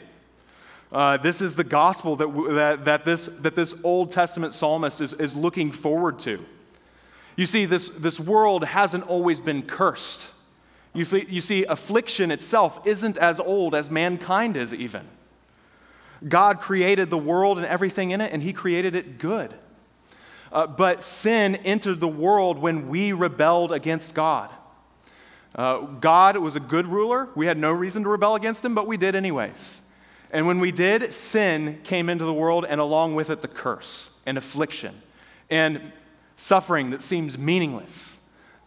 [0.92, 5.14] Uh, this is the gospel that, that, that, this, that this Old Testament psalmist is,
[5.14, 6.44] is looking forward to.
[7.40, 10.30] You see, this, this world hasn't always been cursed.
[10.94, 15.08] You, you see, affliction itself isn't as old as mankind is, even.
[16.28, 19.54] God created the world and everything in it, and He created it good.
[20.52, 24.50] Uh, but sin entered the world when we rebelled against God.
[25.56, 27.30] Uh, God was a good ruler.
[27.36, 29.78] We had no reason to rebel against him, but we did anyways.
[30.30, 34.12] And when we did, sin came into the world, and along with it, the curse
[34.26, 35.04] and affliction
[35.50, 35.92] and
[36.40, 38.18] suffering that seems meaningless.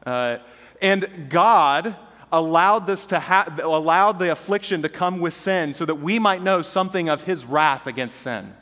[0.05, 0.39] Uh,
[0.81, 1.97] and God
[2.31, 6.43] allowed this to ha- allowed the affliction to come with sin so that we might
[6.43, 8.55] know something of his wrath against sin.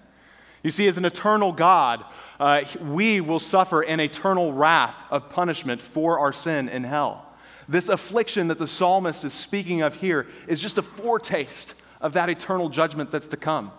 [0.62, 2.04] You see, as an eternal God,
[2.38, 7.26] uh, we will suffer an eternal wrath of punishment for our sin in hell.
[7.68, 12.28] This affliction that the psalmist is speaking of here is just a foretaste of that
[12.28, 13.72] eternal judgment that's to come.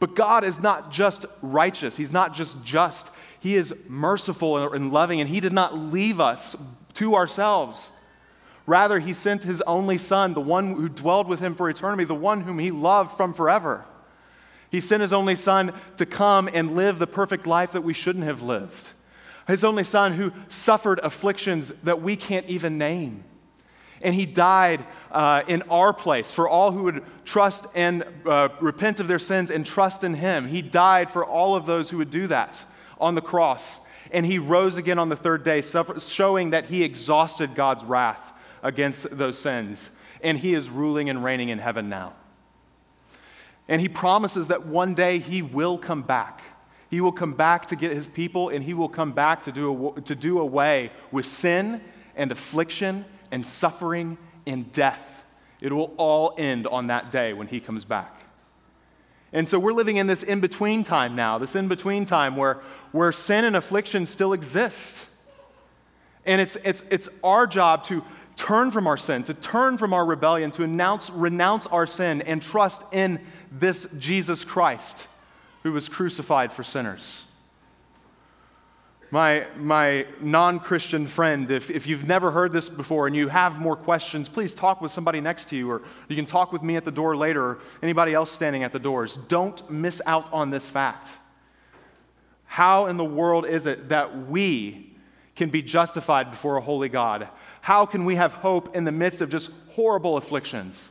[0.00, 3.10] But God is not just righteous, He's not just just,
[3.44, 6.56] He is merciful and loving, and He did not leave us
[6.94, 7.90] to ourselves.
[8.66, 12.14] Rather, He sent His only Son, the one who dwelled with Him for eternity, the
[12.14, 13.84] one whom He loved from forever.
[14.70, 18.24] He sent his only son to come and live the perfect life that we shouldn't
[18.24, 18.92] have lived.
[19.46, 23.24] His only son who suffered afflictions that we can't even name.
[24.02, 29.00] And he died uh, in our place for all who would trust and uh, repent
[29.00, 30.48] of their sins and trust in him.
[30.48, 32.64] He died for all of those who would do that
[33.04, 33.78] on the cross.
[34.10, 39.16] And he rose again on the third day, showing that he exhausted God's wrath against
[39.16, 39.90] those sins.
[40.22, 42.14] And he is ruling and reigning in heaven now.
[43.68, 46.42] And he promises that one day he will come back.
[46.90, 49.94] He will come back to get his people, and he will come back to do,
[50.04, 51.80] to do away with sin
[52.14, 55.24] and affliction and suffering and death.
[55.60, 58.20] It will all end on that day when he comes back.
[59.32, 62.60] And so we're living in this in between time now, this in between time where,
[62.94, 65.04] where sin and affliction still exist.
[66.24, 68.04] And it's, it's, it's our job to
[68.36, 72.40] turn from our sin, to turn from our rebellion, to announce, renounce our sin, and
[72.40, 73.18] trust in
[73.50, 75.08] this Jesus Christ
[75.64, 77.24] who was crucified for sinners.
[79.10, 83.58] My, my non Christian friend, if, if you've never heard this before and you have
[83.58, 86.76] more questions, please talk with somebody next to you, or you can talk with me
[86.76, 89.16] at the door later, or anybody else standing at the doors.
[89.16, 91.18] Don't miss out on this fact.
[92.54, 94.92] How in the world is it that we
[95.34, 97.28] can be justified before a holy God?
[97.62, 100.88] How can we have hope in the midst of just horrible afflictions?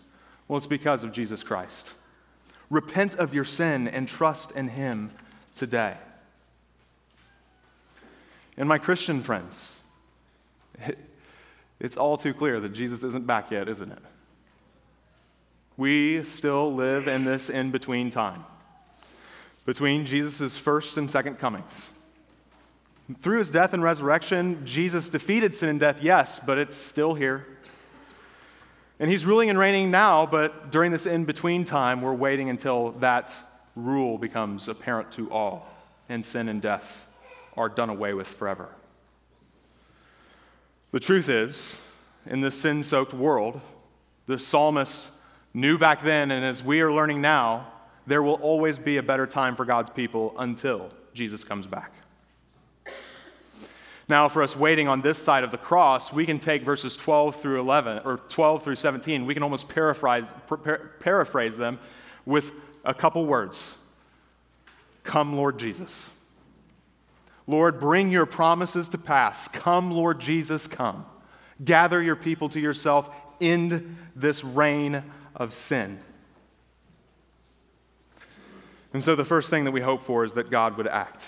[0.50, 1.94] Well, it's because of Jesus Christ.
[2.70, 5.12] Repent of your sin and trust in Him
[5.56, 5.96] today.
[8.58, 9.74] And my Christian friends,
[11.80, 14.04] it's all too clear that Jesus isn't back yet, isn't it?
[15.78, 18.44] We still live in this in between time
[19.66, 21.90] between Jesus' first and second comings.
[23.20, 27.46] Through his death and resurrection, Jesus defeated sin and death, yes, but it's still here.
[29.00, 32.92] And he's ruling and reigning now, but during this in between time, we're waiting until
[33.00, 33.34] that
[33.76, 35.68] rule becomes apparent to all,
[36.08, 37.08] and sin and death
[37.58, 38.70] are done away with forever.
[40.92, 41.82] The truth is,
[42.26, 43.60] in this sin soaked world,
[44.28, 45.12] the psalmist
[45.54, 47.73] knew back then, and as we are learning now,
[48.06, 51.94] there will always be a better time for God's people until Jesus comes back.
[54.10, 57.38] Now, for us waiting on this side of the cross, we can take verses 12
[57.38, 60.26] through 11, or 12 through 17, we can almost paraphrase,
[61.00, 61.80] paraphrase them
[62.26, 62.52] with
[62.84, 63.76] a couple words
[65.04, 66.12] Come, Lord Jesus.
[67.46, 69.50] Lord, bring your promises to pass.
[69.50, 71.06] Come, Lord Jesus, come.
[71.64, 73.10] Gather your people to yourself.
[73.42, 75.04] End this reign
[75.36, 76.00] of sin.
[78.94, 81.26] And so, the first thing that we hope for is that God would act.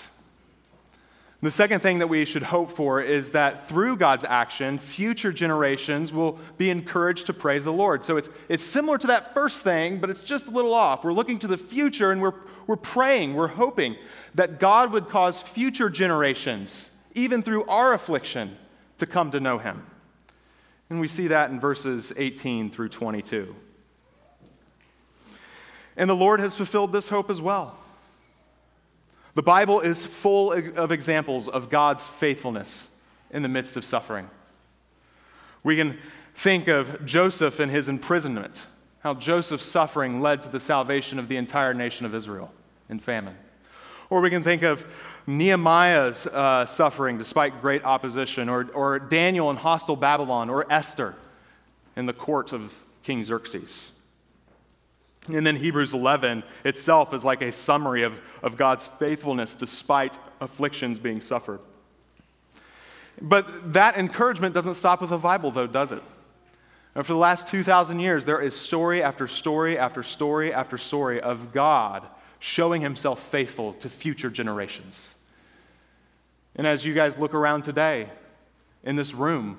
[1.42, 6.12] The second thing that we should hope for is that through God's action, future generations
[6.12, 8.02] will be encouraged to praise the Lord.
[8.04, 11.04] So it's, it's similar to that first thing, but it's just a little off.
[11.04, 12.32] We're looking to the future and we're,
[12.66, 13.96] we're praying, we're hoping
[14.34, 18.56] that God would cause future generations, even through our affliction,
[18.98, 19.86] to come to know Him.
[20.88, 23.54] And we see that in verses 18 through 22.
[25.96, 27.76] And the Lord has fulfilled this hope as well.
[29.34, 32.88] The Bible is full of examples of God's faithfulness
[33.30, 34.30] in the midst of suffering.
[35.62, 35.98] We can
[36.34, 38.66] think of Joseph and his imprisonment,
[39.00, 42.52] how Joseph's suffering led to the salvation of the entire nation of Israel
[42.88, 43.36] in famine.
[44.08, 44.86] Or we can think of
[45.26, 51.14] Nehemiah's uh, suffering despite great opposition, or, or Daniel in hostile Babylon, or Esther
[51.96, 53.88] in the court of King Xerxes.
[55.28, 60.98] And then Hebrews 11 itself is like a summary of, of God's faithfulness despite afflictions
[60.98, 61.60] being suffered.
[63.20, 66.02] But that encouragement doesn't stop with the Bible, though, does it?
[66.94, 71.20] And for the last 2,000 years, there is story after story after story after story
[71.20, 72.06] of God
[72.38, 75.14] showing himself faithful to future generations.
[76.54, 78.08] And as you guys look around today
[78.82, 79.58] in this room,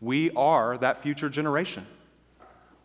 [0.00, 1.86] we are that future generation.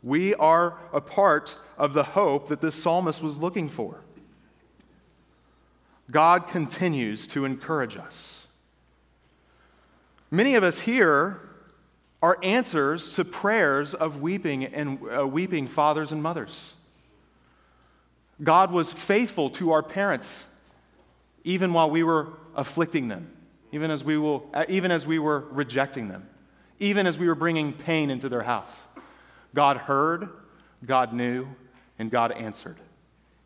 [0.03, 4.01] We are a part of the hope that this psalmist was looking for.
[6.09, 8.47] God continues to encourage us.
[10.31, 11.41] Many of us here
[12.21, 16.73] are answers to prayers of weeping and uh, weeping fathers and mothers.
[18.43, 20.43] God was faithful to our parents
[21.43, 23.31] even while we were afflicting them,
[23.71, 26.27] even as we, will, uh, even as we were rejecting them,
[26.79, 28.83] even as we were bringing pain into their house.
[29.53, 30.29] God heard,
[30.85, 31.47] God knew,
[31.99, 32.77] and God answered.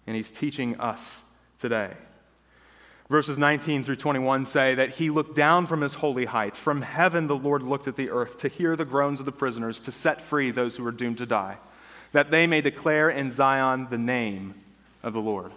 [0.07, 1.21] And He's teaching us
[1.57, 1.91] today.
[3.11, 6.55] Verses 19 through 21 say that he looked down from his holy height.
[6.55, 9.81] From heaven, the Lord looked at the earth to hear the groans of the prisoners,
[9.81, 11.57] to set free those who were doomed to die,
[12.13, 14.55] that they may declare in Zion the name
[15.03, 15.51] of the Lord.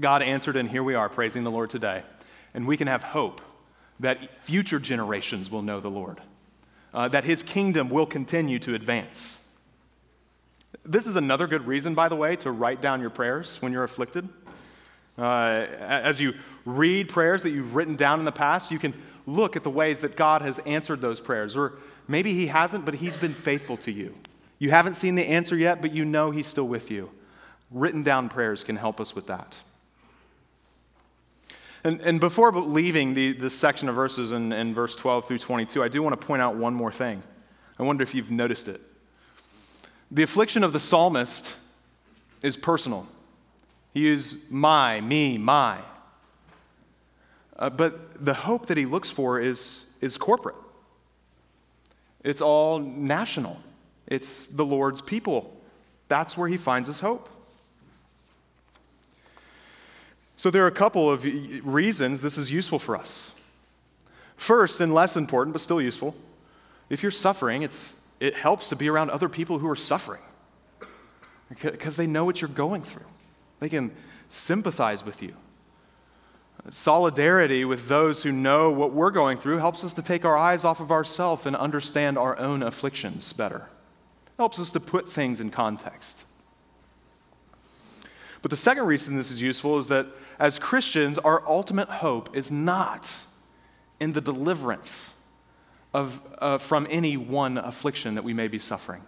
[0.00, 2.02] God answered, and here we are praising the Lord today.
[2.54, 3.42] And we can have hope
[4.00, 6.22] that future generations will know the Lord,
[6.94, 9.35] uh, that his kingdom will continue to advance.
[10.86, 13.84] This is another good reason, by the way, to write down your prayers when you're
[13.84, 14.28] afflicted.
[15.18, 16.34] Uh, as you
[16.64, 18.94] read prayers that you've written down in the past, you can
[19.26, 21.56] look at the ways that God has answered those prayers.
[21.56, 21.74] Or
[22.06, 24.14] maybe He hasn't, but He's been faithful to you.
[24.58, 27.10] You haven't seen the answer yet, but you know He's still with you.
[27.70, 29.56] Written down prayers can help us with that.
[31.82, 35.82] And, and before leaving the, this section of verses in, in verse 12 through 22,
[35.82, 37.22] I do want to point out one more thing.
[37.78, 38.80] I wonder if you've noticed it.
[40.10, 41.54] The affliction of the psalmist
[42.42, 43.06] is personal.
[43.92, 45.80] He uses my, me, my.
[47.58, 50.56] Uh, but the hope that he looks for is, is corporate,
[52.22, 53.58] it's all national,
[54.06, 55.52] it's the Lord's people.
[56.08, 57.28] That's where he finds his hope.
[60.36, 61.24] So, there are a couple of
[61.64, 63.32] reasons this is useful for us.
[64.36, 66.14] First, and less important, but still useful,
[66.90, 70.22] if you're suffering, it's, it helps to be around other people who are suffering
[71.60, 73.06] because they know what you're going through.
[73.60, 73.94] They can
[74.28, 75.34] sympathize with you.
[76.70, 80.64] Solidarity with those who know what we're going through helps us to take our eyes
[80.64, 83.68] off of ourselves and understand our own afflictions better.
[84.36, 86.24] Helps us to put things in context.
[88.42, 90.06] But the second reason this is useful is that
[90.38, 93.14] as Christians, our ultimate hope is not
[94.00, 95.14] in the deliverance
[95.94, 99.02] of, uh, from any one affliction that we may be suffering.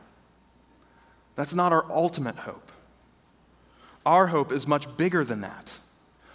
[1.36, 2.72] That's not our ultimate hope.
[4.04, 5.72] Our hope is much bigger than that.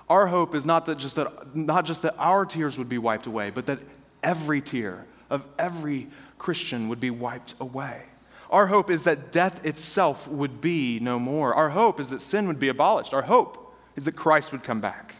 [0.10, 3.26] Our hope is not, that just that, not just that our tears would be wiped
[3.26, 3.80] away, but that
[4.22, 8.04] every tear of every Christian would be wiped away.
[8.50, 11.56] Our hope is that death itself would be no more.
[11.56, 13.14] Our hope is that sin would be abolished.
[13.14, 15.16] Our hope is that Christ would come back.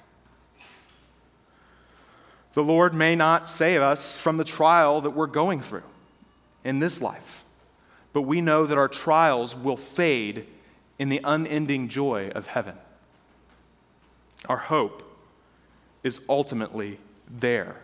[2.54, 5.84] The Lord may not save us from the trial that we're going through
[6.64, 7.46] in this life,
[8.14, 10.46] but we know that our trials will fade
[11.00, 12.76] in the unending joy of heaven.
[14.48, 15.04] Our hope
[16.04, 17.78] is ultimately there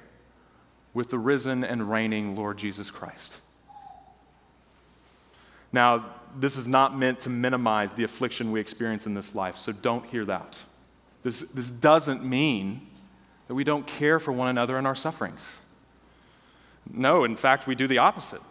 [0.93, 3.37] with the risen and reigning Lord Jesus Christ.
[5.71, 6.05] Now,
[6.35, 10.05] this is not meant to minimize the affliction we experience in this life, so don't
[10.05, 10.59] hear that.
[11.23, 12.88] This, this doesn't mean
[13.49, 15.39] that we don't care for one another in our sufferings.
[16.93, 18.41] No, in fact, we do the opposite.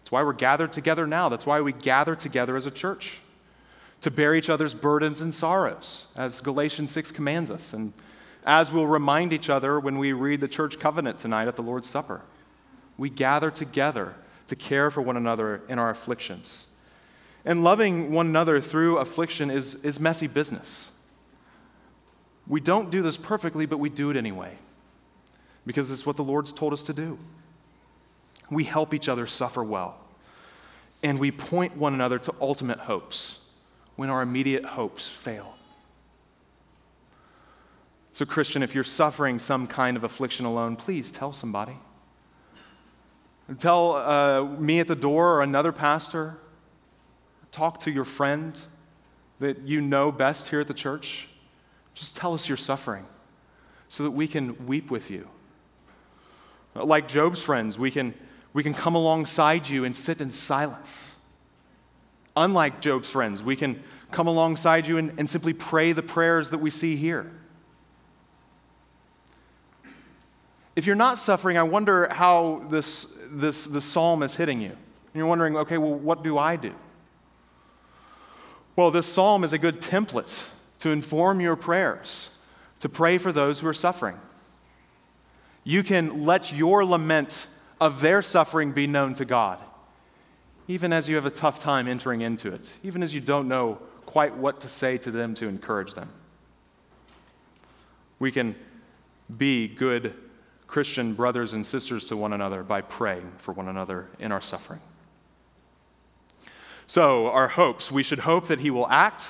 [0.00, 1.28] That's why we're gathered together now.
[1.28, 3.20] That's why we gather together as a church
[4.00, 7.92] to bear each other's burdens and sorrows, as Galatians 6 commands us, and
[8.46, 11.88] as we'll remind each other when we read the church covenant tonight at the Lord's
[11.88, 12.22] Supper.
[12.96, 14.14] We gather together
[14.46, 16.64] to care for one another in our afflictions.
[17.44, 20.90] And loving one another through affliction is, is messy business.
[22.48, 24.56] We don't do this perfectly, but we do it anyway
[25.66, 27.18] because it's what the Lord's told us to do.
[28.50, 29.98] We help each other suffer well,
[31.02, 33.40] and we point one another to ultimate hopes
[33.96, 35.56] when our immediate hopes fail.
[38.14, 41.76] So, Christian, if you're suffering some kind of affliction alone, please tell somebody.
[43.58, 46.38] Tell uh, me at the door or another pastor.
[47.50, 48.58] Talk to your friend
[49.40, 51.28] that you know best here at the church.
[51.98, 53.04] Just tell us you're suffering
[53.88, 55.28] so that we can weep with you.
[56.74, 58.14] Like Job's friends, we can,
[58.52, 61.12] we can come alongside you and sit in silence.
[62.36, 63.82] Unlike Job's friends, we can
[64.12, 67.32] come alongside you and, and simply pray the prayers that we see here.
[70.76, 74.70] If you're not suffering, I wonder how this, this, this psalm is hitting you.
[74.70, 76.74] And you're wondering, okay, well, what do I do?
[78.76, 80.46] Well, this psalm is a good template
[80.80, 82.28] to inform your prayers,
[82.80, 84.18] to pray for those who are suffering.
[85.64, 87.46] You can let your lament
[87.80, 89.58] of their suffering be known to God,
[90.66, 93.78] even as you have a tough time entering into it, even as you don't know
[94.06, 96.08] quite what to say to them to encourage them.
[98.18, 98.56] We can
[99.36, 100.14] be good
[100.66, 104.80] Christian brothers and sisters to one another by praying for one another in our suffering.
[106.86, 109.24] So, our hopes we should hope that He will act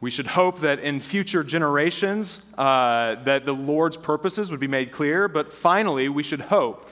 [0.00, 4.92] we should hope that in future generations uh, that the Lord's purposes would be made
[4.92, 6.90] clear, but finally, we should hope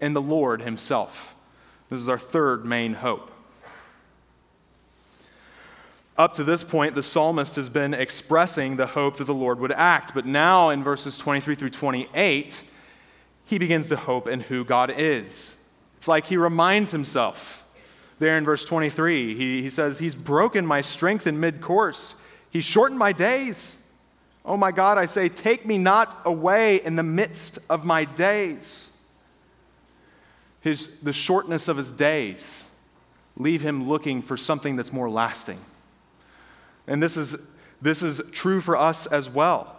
[0.00, 1.34] in the Lord himself.
[1.90, 3.30] This is our third main hope.
[6.18, 9.72] Up to this point, the psalmist has been expressing the hope that the Lord would
[9.72, 12.64] act, but now in verses 23 through 28,
[13.44, 15.54] he begins to hope in who God is.
[15.96, 17.64] It's like he reminds himself.
[18.18, 22.14] There in verse 23, he, he says, He's broken my strength in mid course.
[22.50, 23.76] He shortened my days.
[24.44, 28.88] Oh my God, I say, take me not away in the midst of my days.
[30.60, 32.62] His, the shortness of his days
[33.36, 35.60] leave him looking for something that's more lasting.
[36.86, 37.36] And this is,
[37.80, 39.76] this is true for us as well.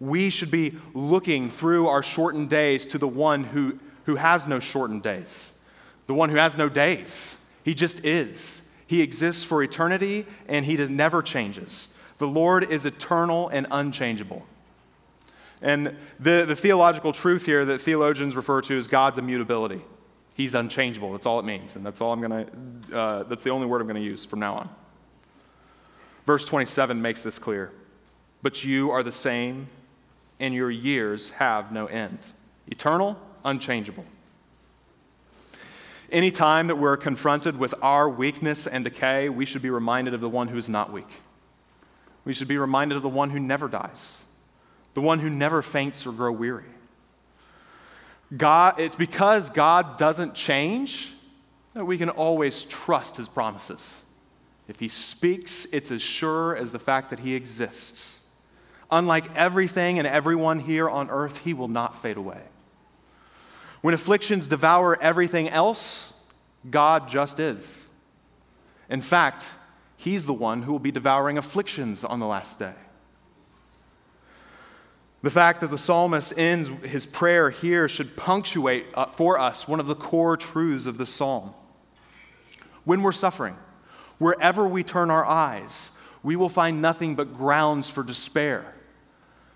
[0.00, 4.60] We should be looking through our shortened days to the one who, who has no
[4.60, 5.50] shortened days,
[6.06, 7.36] the one who has no days.
[7.64, 8.60] He just is.
[8.86, 11.88] He exists for eternity and he does, never changes.
[12.18, 14.46] The Lord is eternal and unchangeable.
[15.62, 19.82] And the, the theological truth here that theologians refer to is God's immutability.
[20.36, 21.12] He's unchangeable.
[21.12, 21.76] That's all it means.
[21.76, 22.46] And that's all I'm going
[22.90, 24.68] to, uh, that's the only word I'm going to use from now on.
[26.26, 27.72] Verse 27 makes this clear.
[28.42, 29.68] But you are the same,
[30.38, 32.26] and your years have no end.
[32.66, 34.04] Eternal, unchangeable.
[36.10, 40.28] Anytime that we're confronted with our weakness and decay, we should be reminded of the
[40.28, 41.08] one who is not weak.
[42.24, 44.18] We should be reminded of the one who never dies,
[44.94, 46.64] the one who never faints or grow weary.
[48.36, 51.12] God, it's because God doesn't change
[51.74, 54.00] that we can always trust his promises.
[54.68, 58.14] If he speaks, it's as sure as the fact that he exists.
[58.90, 62.42] Unlike everything and everyone here on earth, he will not fade away.
[63.86, 66.12] When afflictions devour everything else,
[66.68, 67.82] God just is.
[68.90, 69.46] In fact,
[69.96, 72.74] He's the one who will be devouring afflictions on the last day.
[75.22, 79.78] The fact that the psalmist ends his prayer here should punctuate uh, for us one
[79.78, 81.54] of the core truths of the psalm.
[82.82, 83.56] When we're suffering,
[84.18, 85.90] wherever we turn our eyes,
[86.24, 88.74] we will find nothing but grounds for despair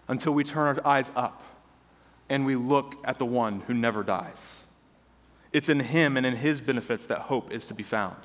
[0.06, 1.42] until we turn our eyes up
[2.30, 4.38] and we look at the one who never dies.
[5.52, 8.16] It's in Him and in His benefits that hope is to be found.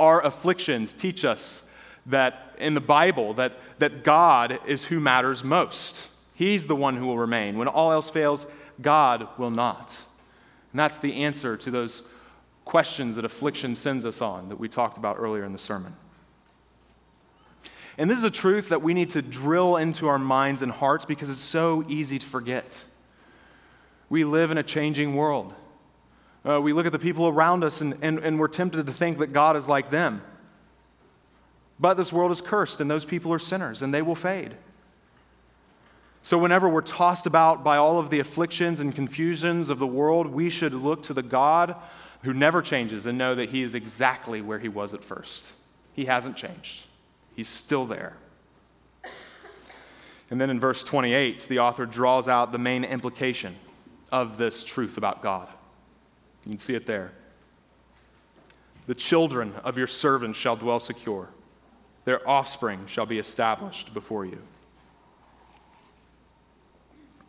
[0.00, 1.66] Our afflictions teach us
[2.06, 6.08] that in the Bible that, that God is who matters most.
[6.34, 7.58] He's the one who will remain.
[7.58, 8.46] When all else fails,
[8.80, 9.96] God will not.
[10.72, 12.02] And that's the answer to those
[12.64, 15.96] questions that affliction sends us on that we talked about earlier in the sermon.
[17.98, 21.04] And this is a truth that we need to drill into our minds and hearts
[21.04, 22.84] because it's so easy to forget.
[24.08, 25.52] We live in a changing world.
[26.48, 29.18] Uh, we look at the people around us and, and, and we're tempted to think
[29.18, 30.22] that God is like them.
[31.80, 34.56] But this world is cursed, and those people are sinners, and they will fade.
[36.22, 40.26] So, whenever we're tossed about by all of the afflictions and confusions of the world,
[40.26, 41.76] we should look to the God
[42.22, 45.52] who never changes and know that He is exactly where He was at first.
[45.92, 46.84] He hasn't changed,
[47.38, 48.16] He's still there.
[50.28, 53.54] And then in verse 28, the author draws out the main implication
[54.10, 55.46] of this truth about God.
[56.44, 57.12] You can see it there.
[58.88, 61.28] The children of your servants shall dwell secure
[62.08, 64.40] their offspring shall be established before you.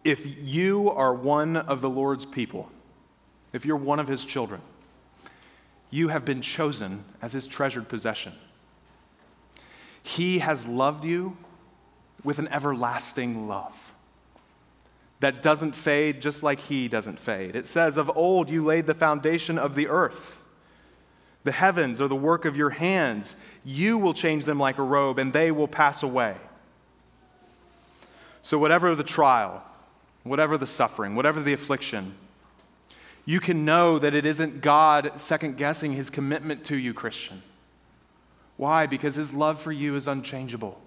[0.03, 2.71] If you are one of the Lord's people,
[3.53, 4.61] if you're one of his children,
[5.91, 8.33] you have been chosen as his treasured possession.
[10.09, 11.37] He has loved you
[12.23, 13.93] with an everlasting love
[15.19, 17.55] that doesn't fade just like he doesn't fade.
[17.55, 20.41] It says, Of old you laid the foundation of the earth.
[21.43, 23.35] The heavens are the work of your hands.
[23.63, 26.37] You will change them like a robe, and they will pass away.
[28.41, 29.63] So, whatever the trial,
[30.23, 32.15] whatever the suffering, whatever the affliction,
[33.25, 37.43] you can know that it isn't God second guessing his commitment to you, Christian.
[38.59, 38.85] Why?
[38.85, 40.79] Because his love for you is unchangeable,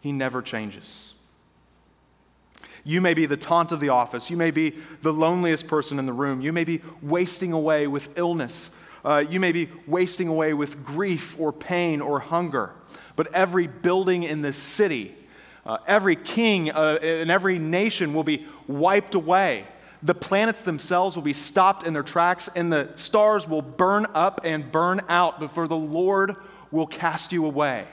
[0.00, 1.12] he never changes.
[2.84, 4.30] You may be the taunt of the office.
[4.30, 6.40] You may be the loneliest person in the room.
[6.40, 8.70] You may be wasting away with illness
[9.06, 12.72] uh, you may be wasting away with grief or pain or hunger.
[13.14, 15.14] But every building in this city,
[15.64, 19.64] uh, every king uh, in every nation will be wiped away.
[20.02, 24.40] The planets themselves will be stopped in their tracks, and the stars will burn up
[24.42, 26.34] and burn out before the Lord
[26.76, 27.86] will cast you away.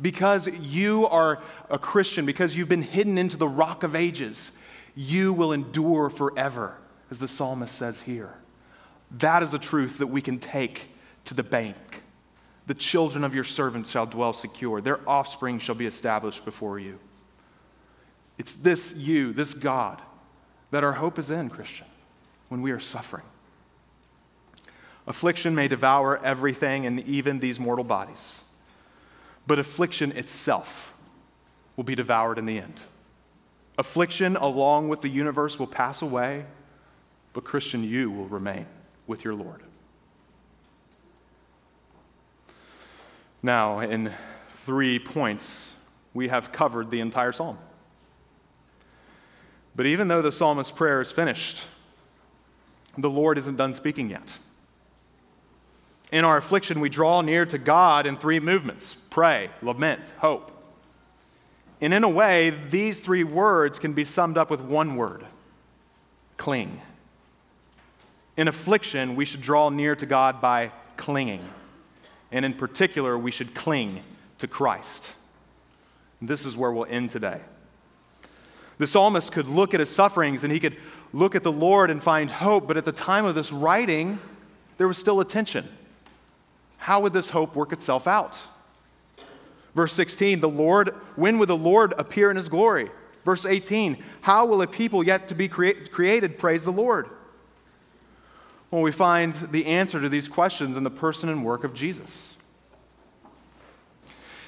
[0.00, 4.52] Because you are a Christian, because you've been hidden into the rock of ages,
[4.94, 6.76] you will endure forever,
[7.10, 8.34] as the psalmist says here.
[9.10, 10.88] That is a truth that we can take
[11.24, 12.02] to the bank.
[12.66, 16.98] The children of your servants shall dwell secure, their offspring shall be established before you.
[18.38, 20.02] It's this you, this God,
[20.72, 21.86] that our hope is in, Christian,
[22.48, 23.24] when we are suffering.
[25.06, 28.40] Affliction may devour everything and even these mortal bodies,
[29.46, 30.94] but affliction itself
[31.76, 32.80] will be devoured in the end.
[33.78, 36.46] Affliction, along with the universe, will pass away,
[37.32, 38.66] but Christian, you will remain
[39.06, 39.62] with your Lord.
[43.42, 44.12] Now, in
[44.64, 45.74] three points,
[46.14, 47.58] we have covered the entire psalm.
[49.76, 51.62] But even though the psalmist's prayer is finished,
[52.96, 54.38] the Lord isn't done speaking yet.
[56.12, 60.52] In our affliction, we draw near to God in three movements pray, lament, hope.
[61.80, 65.24] And in a way, these three words can be summed up with one word
[66.36, 66.80] cling.
[68.36, 71.42] In affliction, we should draw near to God by clinging.
[72.30, 74.02] And in particular, we should cling
[74.38, 75.14] to Christ.
[76.20, 77.40] This is where we'll end today.
[78.78, 80.76] The psalmist could look at his sufferings and he could
[81.12, 84.18] look at the Lord and find hope, but at the time of this writing,
[84.76, 85.66] there was still a tension.
[86.86, 88.38] How would this hope work itself out?
[89.74, 92.92] Verse 16, the Lord, when will the Lord appear in his glory?
[93.24, 97.08] Verse 18, how will a people yet to be created praise the Lord?
[98.70, 102.34] Well, we find the answer to these questions in the person and work of Jesus.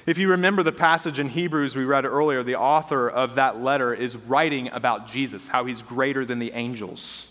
[0.07, 3.93] If you remember the passage in Hebrews we read earlier, the author of that letter
[3.93, 7.28] is writing about Jesus, how he's greater than the angels.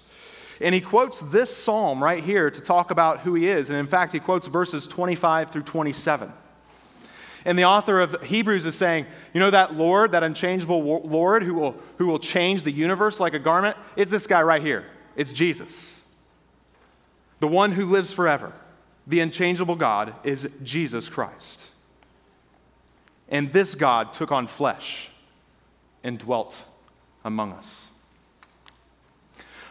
[0.62, 3.70] And he quotes this psalm right here to talk about who he is.
[3.70, 6.32] And in fact, he quotes verses 25 through 27.
[7.46, 11.54] And the author of Hebrews is saying, you know that Lord, that unchangeable Lord who
[11.54, 13.78] will, who will change the universe like a garment?
[13.96, 14.86] It's this guy right here.
[15.16, 16.00] It's Jesus.
[17.40, 18.54] The one who lives forever,
[19.06, 21.68] the unchangeable God, is Jesus Christ.
[23.30, 25.10] And this God took on flesh
[26.04, 26.66] and dwelt
[27.24, 27.87] among us.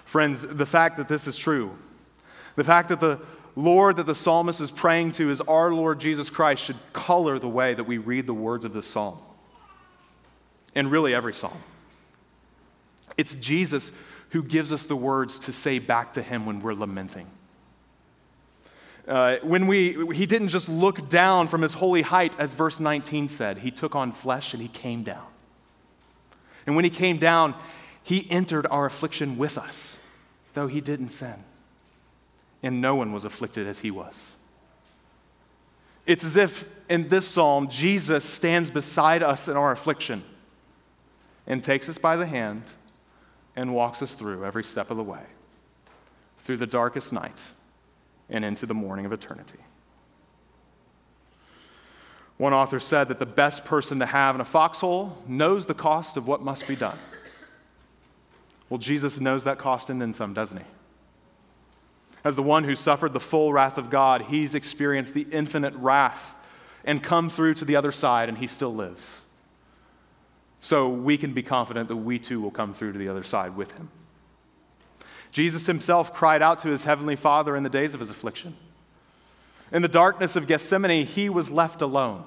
[0.06, 1.76] Friends, the fact that this is true,
[2.54, 3.20] the fact that the
[3.56, 7.48] Lord that the psalmist is praying to is our Lord Jesus Christ should color the
[7.48, 9.18] way that we read the words of this psalm.
[10.74, 11.62] And really every psalm.
[13.16, 13.92] It's Jesus
[14.30, 17.26] who gives us the words to say back to him when we're lamenting.
[19.08, 23.28] Uh, when we, he didn't just look down from his holy height, as verse 19
[23.28, 25.26] said, he took on flesh and he came down.
[26.66, 27.54] And when he came down,
[28.02, 29.95] he entered our affliction with us,
[30.56, 31.44] though he didn't sin.
[32.62, 34.30] And no one was afflicted as he was.
[36.06, 40.24] It's as if in this psalm, Jesus stands beside us in our affliction
[41.46, 42.62] and takes us by the hand
[43.54, 45.24] and walks us through every step of the way,
[46.38, 47.40] through the darkest night
[48.30, 49.58] and into the morning of eternity.
[52.38, 56.16] One author said that the best person to have in a foxhole knows the cost
[56.16, 56.98] of what must be done.
[58.68, 60.64] Well, Jesus knows that cost and then some, doesn't he?
[62.24, 66.34] As the one who suffered the full wrath of God, he's experienced the infinite wrath
[66.84, 69.20] and come through to the other side, and he still lives.
[70.60, 73.56] So we can be confident that we too will come through to the other side
[73.56, 73.90] with him.
[75.30, 78.56] Jesus himself cried out to his heavenly Father in the days of his affliction.
[79.70, 82.24] In the darkness of Gethsemane, he was left alone.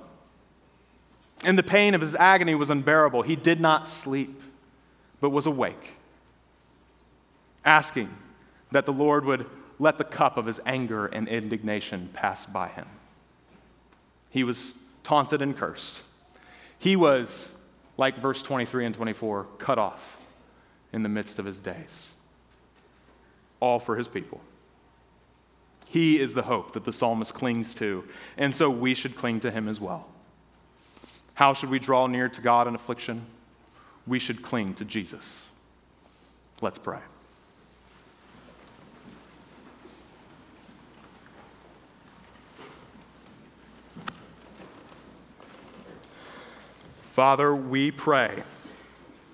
[1.43, 3.23] And the pain of his agony was unbearable.
[3.23, 4.41] He did not sleep,
[5.19, 5.97] but was awake,
[7.65, 8.09] asking
[8.71, 9.45] that the Lord would
[9.79, 12.87] let the cup of his anger and indignation pass by him.
[14.29, 16.01] He was taunted and cursed.
[16.77, 17.51] He was,
[17.97, 20.17] like verse 23 and 24, cut off
[20.91, 22.03] in the midst of his days
[23.59, 24.41] all for his people.
[25.87, 28.05] He is the hope that the psalmist clings to,
[28.37, 30.07] and so we should cling to him as well.
[31.33, 33.25] How should we draw near to God in affliction?
[34.05, 35.45] We should cling to Jesus.
[36.61, 36.99] Let's pray.
[47.19, 48.43] Father, we pray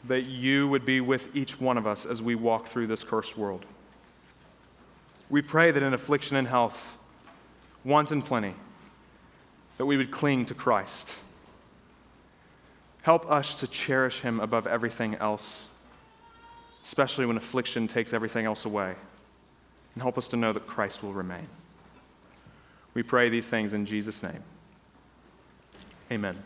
[0.05, 3.37] that you would be with each one of us as we walk through this cursed
[3.37, 3.63] world.
[5.29, 6.97] We pray that in affliction and health,
[7.83, 8.55] want and plenty,
[9.77, 11.19] that we would cling to Christ.
[13.03, 15.67] Help us to cherish him above everything else,
[16.83, 18.95] especially when affliction takes everything else away.
[19.93, 21.47] And help us to know that Christ will remain.
[22.95, 24.41] We pray these things in Jesus' name.
[26.11, 26.41] Amen.